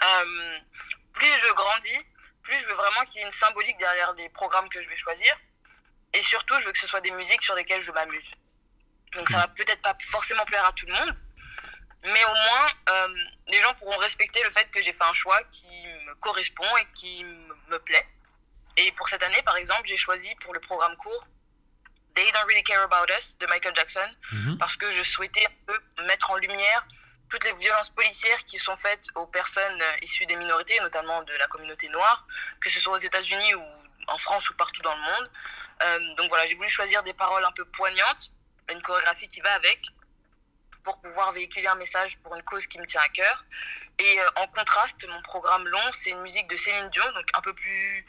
Euh, 0.04 0.60
plus 1.14 1.40
je 1.40 1.54
grandis, 1.54 2.06
plus 2.44 2.58
je 2.60 2.68
veux 2.68 2.74
vraiment 2.74 3.04
qu'il 3.06 3.18
y 3.18 3.24
ait 3.24 3.26
une 3.26 3.32
symbolique 3.32 3.78
derrière 3.78 4.14
les 4.14 4.30
programmes 4.30 4.70
que 4.70 4.82
je 4.82 4.90
vais 4.90 4.96
choisir. 4.96 5.36
Et 6.14 6.22
surtout, 6.22 6.58
je 6.60 6.66
veux 6.66 6.72
que 6.72 6.80
ce 6.80 6.88
soit 6.88 7.02
des 7.02 7.12
musiques 7.12 7.42
sur 7.42 7.56
lesquelles 7.56 7.82
je 7.82 7.92
m'amuse. 7.92 8.32
Donc 9.14 9.28
ça 9.30 9.38
va 9.38 9.48
peut-être 9.48 9.82
pas 9.82 9.98
forcément 10.12 10.46
plaire 10.46 10.66
à 10.66 10.74
tout 10.74 10.86
le 10.86 10.94
monde, 10.94 11.14
mais 12.04 12.24
au 12.24 12.34
moins, 12.34 12.68
euh, 12.90 13.16
les 13.48 13.62
gens 13.62 13.74
pourront 13.76 13.98
respecter 13.98 14.42
le 14.44 14.52
fait 14.52 14.70
que 14.72 14.82
j'ai 14.82 14.94
fait 14.94 15.04
un 15.04 15.14
choix 15.14 15.42
qui 15.52 15.88
me 16.06 16.16
correspond 16.16 16.78
et 16.78 16.86
qui 16.94 17.24
me 17.24 17.80
plaît. 17.80 18.08
Et 18.78 18.92
pour 18.94 19.10
cette 19.10 19.24
année, 19.24 19.42
par 19.42 19.58
exemple, 19.58 19.86
j'ai 19.86 19.98
choisi 19.98 20.34
pour 20.36 20.54
le 20.54 20.60
programme 20.60 20.96
court 20.98 21.28
They 22.16 22.32
Don't 22.32 22.46
Really 22.48 22.64
Care 22.64 22.84
About 22.84 23.12
Us 23.18 23.38
de 23.40 23.48
Michael 23.48 23.76
Jackson, 23.76 24.08
mhm. 24.32 24.58
parce 24.58 24.76
que 24.76 24.92
je 24.92 25.04
souhaitais 25.04 25.46
un 25.46 25.74
peu 25.74 26.04
mettre 26.06 26.32
en 26.32 26.38
lumière 26.38 26.86
toutes 27.32 27.46
les 27.46 27.54
violences 27.54 27.90
policières 27.90 28.44
qui 28.46 28.60
sont 28.60 28.76
faites 28.76 29.08
aux 29.16 29.26
personnes 29.26 29.82
euh, 29.82 29.98
issues 30.02 30.26
des 30.26 30.36
minorités, 30.36 30.78
notamment 30.82 31.24
de 31.24 31.34
la 31.34 31.48
communauté 31.48 31.88
noire, 31.90 32.28
que 32.60 32.70
ce 32.70 32.80
soit 32.80 32.94
aux 32.94 32.98
États-Unis 33.10 33.56
ou 33.56 33.64
en 34.08 34.18
France 34.18 34.50
ou 34.50 34.54
partout 34.56 34.82
dans 34.82 34.94
le 34.94 35.02
monde. 35.02 35.32
Euh, 35.84 36.16
donc 36.16 36.28
voilà, 36.28 36.46
j'ai 36.46 36.56
voulu 36.56 36.70
choisir 36.70 37.02
des 37.04 37.14
paroles 37.14 37.46
un 37.46 37.52
peu 37.54 37.64
poignantes, 37.66 38.32
une 38.70 38.82
chorégraphie 38.82 39.30
qui 39.30 39.40
va 39.40 39.54
avec, 39.54 39.82
pour 40.84 41.00
pouvoir 41.02 41.32
véhiculer 41.32 41.68
un 41.68 41.76
message 41.76 42.18
pour 42.20 42.36
une 42.36 42.44
cause 42.44 42.68
qui 42.68 42.80
me 42.80 42.86
tient 42.86 43.02
à 43.02 43.10
cœur. 43.10 43.46
Et 44.00 44.20
euh, 44.20 44.30
en 44.36 44.48
contraste, 44.48 45.08
mon 45.08 45.22
programme 45.22 45.66
long, 45.68 45.92
c'est 45.94 46.10
une 46.10 46.22
musique 46.22 46.48
de 46.48 46.58
Céline 46.58 46.90
Dion, 46.90 47.10
donc 47.14 47.26
un 47.34 47.42
peu 47.42 47.54
plus 47.54 48.06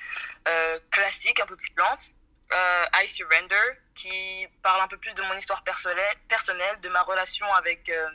classique, 0.90 1.38
un 1.38 1.46
peu 1.46 1.56
plus 1.56 1.72
lente 1.76 2.10
euh, 2.52 2.84
I 2.94 3.08
Surrender, 3.08 3.78
qui 3.94 4.46
parle 4.62 4.80
un 4.82 4.88
peu 4.88 4.98
plus 4.98 5.14
de 5.14 5.22
mon 5.22 5.34
histoire 5.34 5.62
personnelle, 5.64 6.80
de 6.80 6.88
ma 6.88 7.02
relation 7.02 7.52
avec 7.54 7.88
euh, 7.88 8.08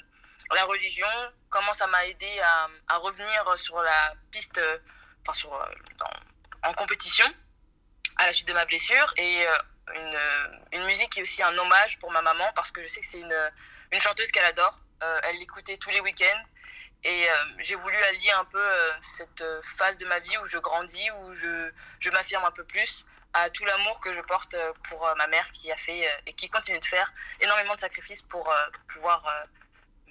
la 0.54 0.66
religion, 0.66 1.08
comment 1.50 1.74
ça 1.74 1.88
m'a 1.88 2.06
aidé 2.08 2.40
à, 2.88 2.98
revenir 2.98 3.58
sur 3.58 3.82
la 3.82 4.14
piste, 4.32 4.60
enfin 5.22 5.34
sur, 5.34 5.54
euh, 5.54 5.66
en 6.64 6.74
compétition 6.74 7.26
à 8.18 8.26
la 8.26 8.34
suite 8.34 8.48
de 8.48 8.54
ma 8.54 8.66
blessure, 8.66 9.14
et 9.18 9.48
euh, 9.48 9.58
une, 9.94 10.80
une, 10.80 10.86
musique 10.86 11.12
qui 11.12 11.20
est 11.20 11.24
aussi 11.24 11.44
un 11.44 11.56
hommage 11.58 12.00
pour 12.00 12.12
ma 12.12 12.22
maman, 12.22 12.52
parce 12.56 12.72
que 12.72 12.82
je 12.82 12.88
sais 12.88 13.02
que 13.02 13.08
c'est 13.08 13.20
une, 13.20 13.52
une 13.92 14.00
chanteuse 14.00 14.32
qu'elle 14.32 14.46
adore, 14.46 14.80
elle 15.24 15.38
l'écoutait 15.38 15.78
tous 15.78 15.92
les 15.92 16.02
week-ends, 16.02 16.44
et 17.04 17.28
j'ai 17.60 17.76
voulu 17.76 17.96
allier 17.96 18.32
un 18.32 18.46
peu 18.46 18.66
cette 19.02 19.44
phase 19.78 19.98
de 20.00 20.06
ma 20.08 20.20
vie 20.20 20.36
où 20.40 20.46
je 20.46 20.58
grandis, 20.58 21.12
où 21.12 21.36
je, 21.36 21.72
je 22.00 22.10
m'affirme 22.10 22.44
un 22.44 22.52
peu 22.52 22.64
plus, 22.64 23.06
tout 23.54 23.66
l'amour 23.66 24.00
que 24.00 24.14
je 24.14 24.22
porte 24.22 24.54
euh, 24.54 24.72
pour 24.90 25.06
euh, 25.06 25.14
ma 25.18 25.28
mère 25.28 25.52
qui 25.52 25.72
a 25.72 25.76
fait 25.76 26.04
euh, 26.04 26.28
et 26.28 26.34
qui 26.34 26.50
continue 26.50 26.80
de 26.80 26.86
faire 26.86 27.12
énormément 27.42 27.76
de 27.76 27.80
sacrifices 27.80 28.22
pour 28.22 28.48
pouvoir 28.94 29.24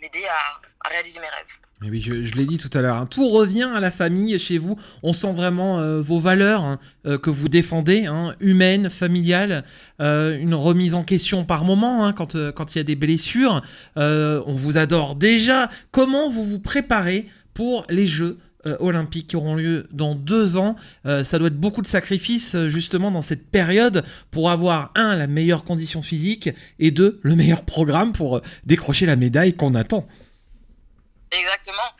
m'aider 0.00 0.26
à, 0.26 0.88
réaliser 0.88 1.18
mes 1.20 1.28
rêves. 1.28 1.90
oui, 1.90 2.00
je, 2.00 2.34
l'ai 2.36 2.46
dit 2.46 2.58
tout 2.58 2.70
à 2.76 2.80
l'heure, 2.80 2.96
hein. 2.96 3.06
tout 3.06 3.28
revient 3.28 3.70
à 3.74 3.80
la 3.80 3.90
famille 3.90 4.38
chez 4.38 4.58
vous. 4.58 4.78
On 5.02 5.12
sent 5.12 5.32
vraiment 5.32 6.00
vos 6.00 6.20
valeurs 6.20 6.62
hein, 6.62 6.78
que 7.04 7.30
vous 7.30 7.48
défendez, 7.48 8.06
hein, 8.06 8.36
humaines, 8.40 8.90
familiales, 8.90 9.64
une 9.98 10.54
remise 10.54 10.94
en 10.94 11.02
question 11.02 11.44
par 11.44 11.64
moment 11.64 12.12
quand 12.12 12.34
il 12.34 12.76
y 12.76 12.80
a 12.80 12.84
des 12.84 12.96
blessures. 12.96 13.62
on 13.96 14.54
vous 14.54 14.76
adore 14.76 15.16
déjà. 15.16 15.70
Comment 15.90 16.30
vous 16.30 16.44
vous 16.44 16.60
préparez 16.60 17.28
pour 17.54 17.86
les 17.88 18.06
Jeux 18.06 18.38
euh, 18.66 18.76
olympiques 18.80 19.28
qui 19.28 19.36
auront 19.36 19.54
lieu 19.54 19.86
dans 19.90 20.14
deux 20.16 20.56
ans. 20.56 20.74
Euh, 21.06 21.22
ça 21.22 21.38
doit 21.38 21.48
être 21.48 21.60
beaucoup 21.60 21.82
de 21.82 21.86
sacrifices 21.86 22.56
euh, 22.56 22.68
justement 22.68 23.12
dans 23.12 23.22
cette 23.22 23.48
période 23.48 24.04
pour 24.32 24.50
avoir 24.50 24.90
un 24.96 25.14
la 25.14 25.28
meilleure 25.28 25.62
condition 25.62 26.02
physique 26.02 26.50
et 26.80 26.90
deux 26.90 27.20
le 27.22 27.36
meilleur 27.36 27.64
programme 27.64 28.12
pour 28.12 28.40
décrocher 28.64 29.06
la 29.06 29.14
médaille 29.14 29.56
qu'on 29.56 29.74
attend. 29.76 30.08
Exactement. 31.30 31.90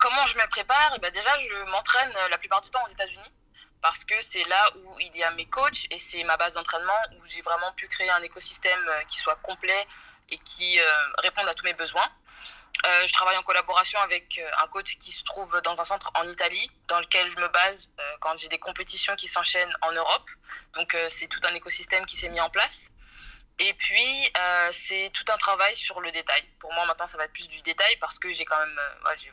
comment 0.00 0.26
je 0.26 0.34
me 0.34 0.48
prépare? 0.50 0.92
Eh 0.96 1.00
ben 1.00 1.12
Déjà, 1.12 1.30
je 1.38 1.70
m'entraîne 1.70 2.12
la 2.30 2.38
plupart 2.38 2.60
du 2.60 2.70
temps 2.70 2.80
aux 2.86 2.92
États-Unis 2.92 3.32
parce 3.80 4.04
que 4.04 4.14
c'est 4.20 4.46
là 4.48 4.70
où 4.84 4.98
il 5.00 5.16
y 5.16 5.22
a 5.22 5.30
mes 5.32 5.46
coachs 5.46 5.86
et 5.90 5.98
c'est 5.98 6.24
ma 6.24 6.36
base 6.36 6.54
d'entraînement 6.54 7.00
où 7.12 7.26
j'ai 7.26 7.42
vraiment 7.42 7.72
pu 7.76 7.86
créer 7.88 8.10
un 8.10 8.22
écosystème 8.22 8.80
qui 9.08 9.18
soit 9.18 9.36
complet 9.42 9.86
et 10.30 10.38
qui 10.38 10.78
réponde 11.18 11.48
à 11.48 11.54
tous 11.54 11.64
mes 11.64 11.74
besoins. 11.74 12.08
Euh, 12.84 13.06
je 13.06 13.12
travaille 13.12 13.36
en 13.36 13.42
collaboration 13.42 14.00
avec 14.00 14.38
euh, 14.38 14.50
un 14.58 14.66
coach 14.66 14.96
qui 14.98 15.12
se 15.12 15.22
trouve 15.22 15.60
dans 15.62 15.80
un 15.80 15.84
centre 15.84 16.10
en 16.14 16.26
Italie, 16.26 16.70
dans 16.88 16.98
lequel 16.98 17.30
je 17.30 17.36
me 17.38 17.46
base 17.48 17.88
euh, 18.00 18.16
quand 18.20 18.36
j'ai 18.38 18.48
des 18.48 18.58
compétitions 18.58 19.14
qui 19.14 19.28
s'enchaînent 19.28 19.74
en 19.82 19.92
Europe. 19.92 20.28
Donc 20.74 20.96
c'est 21.08 21.28
tout 21.28 21.40
un 21.44 21.54
écosystème 21.54 22.04
qui 22.06 22.16
s'est 22.16 22.28
mis 22.28 22.40
en 22.40 22.50
place. 22.50 22.88
Et 23.58 23.72
puis 23.74 24.32
c'est 24.72 25.10
tout 25.14 25.24
un 25.32 25.36
travail 25.36 25.76
sur 25.76 26.00
le 26.00 26.10
détail. 26.10 26.42
Pour 26.58 26.72
moi 26.72 26.84
maintenant 26.86 27.06
ça 27.06 27.16
va 27.18 27.24
être 27.24 27.32
plus 27.32 27.48
du 27.48 27.60
détail 27.62 27.96
parce 27.96 28.18
que 28.18 28.32
j'ai 28.32 28.44
quand 28.44 28.58
même 28.58 28.80
ouais, 29.04 29.16
j'ai 29.18 29.32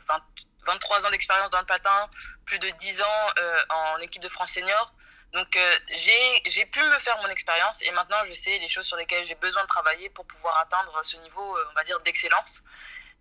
23 0.66 1.06
ans 1.06 1.10
d'expérience 1.10 1.50
dans 1.50 1.60
le 1.60 1.66
patin, 1.66 2.08
plus 2.46 2.58
de 2.58 2.68
10 2.68 3.02
ans 3.02 3.26
en 3.70 3.98
équipe 3.98 4.22
de 4.22 4.28
France 4.28 4.52
senior. 4.52 4.92
Donc 5.32 5.58
j'ai 5.88 6.66
pu 6.66 6.82
me 6.82 6.98
faire 6.98 7.16
mon 7.18 7.28
expérience 7.28 7.82
et 7.82 7.90
maintenant 7.92 8.22
je 8.26 8.34
sais 8.34 8.58
les 8.58 8.68
choses 8.68 8.86
sur 8.86 8.96
lesquelles 8.96 9.26
j'ai 9.26 9.34
besoin 9.34 9.62
de 9.62 9.68
travailler 9.68 10.10
pour 10.10 10.26
pouvoir 10.26 10.58
atteindre 10.58 11.00
ce 11.02 11.16
niveau, 11.18 11.58
on 11.70 11.74
va 11.74 11.84
dire, 11.84 12.00
d'excellence. 12.00 12.62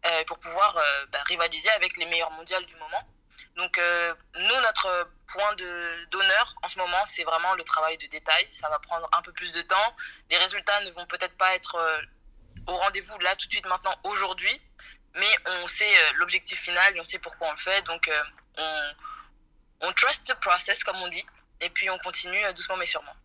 Euh, 0.06 0.24
pour 0.26 0.40
pouvoir 0.40 0.78
euh, 0.78 1.06
bah, 1.08 1.22
rivaliser 1.24 1.70
avec 1.72 1.98
les 1.98 2.06
meilleurs 2.06 2.32
mondiales 2.32 2.66
du 2.66 2.76
moment. 2.78 3.04
Donc 3.58 3.78
euh, 3.78 4.16
nous, 4.36 4.62
notre 4.62 5.10
point 5.28 5.54
d'honneur 5.56 6.56
en 6.64 6.70
ce 6.70 6.78
moment, 6.78 7.06
c'est 7.06 7.26
vraiment 7.26 7.54
le 7.56 7.66
travail 7.66 7.98
de 7.98 8.08
détail. 8.08 8.48
Ça 8.52 8.70
va 8.70 8.80
prendre 8.80 9.10
un 9.12 9.22
peu 9.22 9.34
plus 9.34 9.52
de 9.52 9.62
temps. 9.62 9.96
Les 10.30 10.38
résultats 10.38 10.82
ne 10.86 10.92
vont 10.92 11.06
peut-être 11.08 11.38
pas 11.38 11.54
être 11.54 11.78
au 12.68 12.78
rendez-vous 12.78 13.20
là 13.20 13.36
tout 13.36 13.48
de 13.48 13.52
suite 13.52 13.66
maintenant 13.66 13.94
aujourd'hui, 14.06 14.62
mais 15.16 15.36
on 15.46 15.68
sait 15.68 16.14
l'objectif 16.14 16.58
final 16.62 16.96
et 16.96 17.02
on 17.02 17.06
sait 17.06 17.20
pourquoi 17.20 17.50
on 17.50 17.52
le 17.52 17.58
fait. 17.58 17.82
Donc 17.82 18.10
on, 18.58 18.92
on 19.82 19.94
trust 19.94 20.26
the 20.28 20.40
process 20.40 20.82
comme 20.86 20.98
on 21.02 21.10
dit, 21.10 21.26
et 21.60 21.70
puis 21.70 21.90
on 21.90 21.98
continue 21.98 22.42
doucement 22.54 22.78
mais 22.78 22.86
sûrement. 22.86 23.16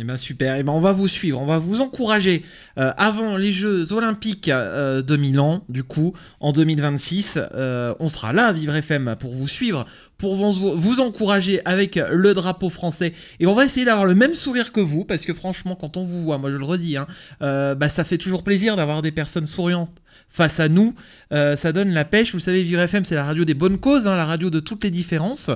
Eh 0.00 0.04
ben 0.04 0.16
super, 0.16 0.54
eh 0.54 0.62
ben 0.62 0.72
on 0.72 0.78
va 0.78 0.92
vous 0.92 1.08
suivre, 1.08 1.40
on 1.42 1.46
va 1.46 1.58
vous 1.58 1.80
encourager 1.80 2.44
euh, 2.78 2.92
avant 2.96 3.36
les 3.36 3.50
Jeux 3.50 3.92
Olympiques 3.92 4.48
euh, 4.48 5.02
de 5.02 5.16
Milan, 5.16 5.64
du 5.68 5.82
coup, 5.82 6.12
en 6.38 6.52
2026. 6.52 7.40
Euh, 7.54 7.94
on 7.98 8.08
sera 8.08 8.32
là 8.32 8.52
Vivre 8.52 8.76
FM 8.76 9.16
pour 9.18 9.34
vous 9.34 9.48
suivre, 9.48 9.86
pour 10.16 10.36
vous, 10.36 11.00
encourager 11.00 11.62
avec 11.64 11.96
le 11.96 12.32
drapeau 12.32 12.70
français. 12.70 13.12
Et 13.40 13.48
on 13.48 13.54
va 13.54 13.64
essayer 13.64 13.84
d'avoir 13.84 14.06
le 14.06 14.14
même 14.14 14.34
sourire 14.34 14.70
que 14.70 14.80
vous, 14.80 15.04
parce 15.04 15.24
que 15.24 15.34
franchement, 15.34 15.74
quand 15.74 15.96
on 15.96 16.04
vous 16.04 16.22
voit, 16.22 16.38
moi 16.38 16.52
je 16.52 16.56
le 16.56 16.64
redis, 16.64 16.96
hein, 16.96 17.06
bah, 17.40 17.88
ça 17.88 18.04
fait 18.04 18.18
toujours 18.18 18.44
plaisir 18.44 18.76
d'avoir 18.76 19.02
des 19.02 19.10
personnes 19.10 19.46
souriantes 19.46 19.90
face 20.30 20.60
à 20.60 20.68
nous. 20.68 20.94
ça 21.30 21.72
donne 21.72 21.90
la 21.90 22.04
pêche. 22.04 22.34
Vous 22.34 22.40
savez, 22.40 22.62
Vivre 22.62 22.82
FM, 22.82 23.04
c'est 23.04 23.16
la 23.16 23.24
radio 23.24 23.44
des 23.44 23.54
bonnes 23.54 23.78
causes, 23.78 24.06
hein, 24.06 24.16
la 24.16 24.26
radio 24.26 24.48
de 24.48 24.60
toutes 24.60 24.84
les 24.84 24.90
différences. 24.90 25.50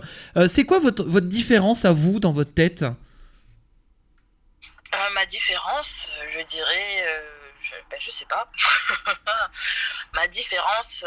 c'est 0.49 0.65
quoi 0.65 0.81
votre 0.81 1.21
différence 1.21 1.85
à 1.85 1.93
vous 1.93 2.19
dans 2.19 2.33
votre 2.33 2.53
tête? 2.53 2.85
Euh, 4.95 5.11
ma 5.11 5.27
différence, 5.27 6.09
euh, 6.19 6.29
je 6.29 6.41
dirais, 6.41 7.03
euh, 7.03 7.51
je, 7.61 7.75
ben, 7.91 8.01
sais 8.01 8.27
pas. 8.27 8.49
ma 10.13 10.29
différence, 10.29 11.05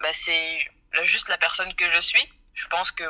ben, 0.00 0.12
c'est 0.12 0.70
juste 1.04 1.28
la 1.28 1.38
personne 1.38 1.74
que 1.74 1.88
je 1.88 2.00
suis. 2.00 2.32
Je 2.54 2.66
pense 2.68 2.92
que, 2.92 3.04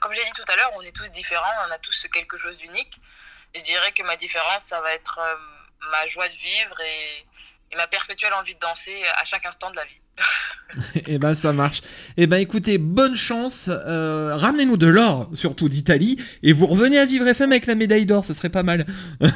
comme 0.00 0.12
j'ai 0.12 0.24
dit 0.24 0.32
tout 0.32 0.44
à 0.48 0.56
l'heure, 0.56 0.70
on 0.74 0.82
est 0.82 0.94
tous 0.94 1.10
différents, 1.10 1.66
on 1.66 1.70
a 1.70 1.78
tous 1.78 2.06
quelque 2.12 2.36
chose 2.36 2.56
d'unique. 2.58 3.00
Je 3.54 3.62
dirais 3.62 3.92
que 3.92 4.02
ma 4.02 4.16
différence, 4.16 4.64
ça 4.64 4.80
va 4.82 4.92
être 4.92 5.18
ma 5.80 6.06
joie 6.06 6.28
de 6.28 6.34
vivre 6.34 6.80
et, 6.80 7.26
et 7.72 7.76
ma 7.76 7.86
perpétuelle 7.86 8.32
envie 8.32 8.54
de 8.54 8.60
danser 8.60 8.94
à 9.20 9.24
chaque 9.24 9.46
instant 9.46 9.70
de 9.70 9.76
la 9.76 9.84
vie. 9.84 10.00
Eh 11.06 11.18
ben 11.18 11.34
ça 11.34 11.52
marche. 11.52 11.80
Eh 12.16 12.26
ben 12.26 12.38
écoutez, 12.38 12.78
bonne 12.78 13.14
chance. 13.14 13.68
Euh, 13.68 14.34
Ramenez-nous 14.34 14.76
de 14.76 14.88
l'or, 14.88 15.30
surtout 15.32 15.68
d'Italie, 15.68 16.20
et 16.42 16.52
vous 16.52 16.66
revenez 16.66 16.98
à 16.98 17.06
Vivre 17.06 17.26
FM 17.26 17.52
avec 17.52 17.66
la 17.66 17.76
médaille 17.76 18.04
d'or, 18.04 18.24
ce 18.24 18.34
serait 18.34 18.48
pas 18.48 18.64
mal. 18.64 18.84
très 19.20 19.30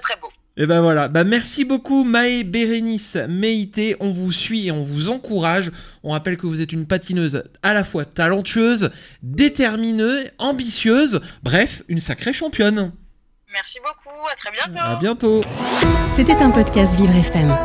très 0.00 0.16
beau. 0.20 0.28
Et 0.58 0.64
ben 0.64 0.80
voilà, 0.80 1.08
bah 1.08 1.24
merci 1.24 1.66
beaucoup 1.66 2.02
Maë 2.02 2.44
Bérénice 2.44 3.18
Meïté, 3.28 3.94
on 4.00 4.10
vous 4.10 4.32
suit 4.32 4.68
et 4.68 4.72
on 4.72 4.80
vous 4.80 5.10
encourage. 5.10 5.70
On 6.02 6.12
rappelle 6.12 6.38
que 6.38 6.46
vous 6.46 6.62
êtes 6.62 6.72
une 6.72 6.86
patineuse 6.86 7.44
à 7.62 7.74
la 7.74 7.84
fois 7.84 8.06
talentueuse, 8.06 8.90
déterminée, 9.22 10.30
ambitieuse, 10.38 11.20
bref, 11.42 11.82
une 11.88 12.00
sacrée 12.00 12.32
championne. 12.32 12.92
Merci 13.56 13.80
beaucoup, 13.80 14.26
à 14.30 14.36
très 14.36 14.50
bientôt. 14.50 14.86
À 14.86 14.96
bientôt. 14.96 15.40
C'était 16.10 16.36
un 16.42 16.50
podcast 16.50 16.94
Vivre 16.94 17.16
FM. 17.16 17.56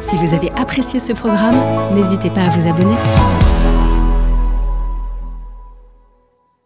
Si 0.00 0.16
vous 0.16 0.32
avez 0.32 0.50
apprécié 0.52 1.00
ce 1.00 1.12
programme, 1.12 1.60
n'hésitez 1.94 2.30
pas 2.30 2.44
à 2.44 2.48
vous 2.48 2.66
abonner. 2.66 2.96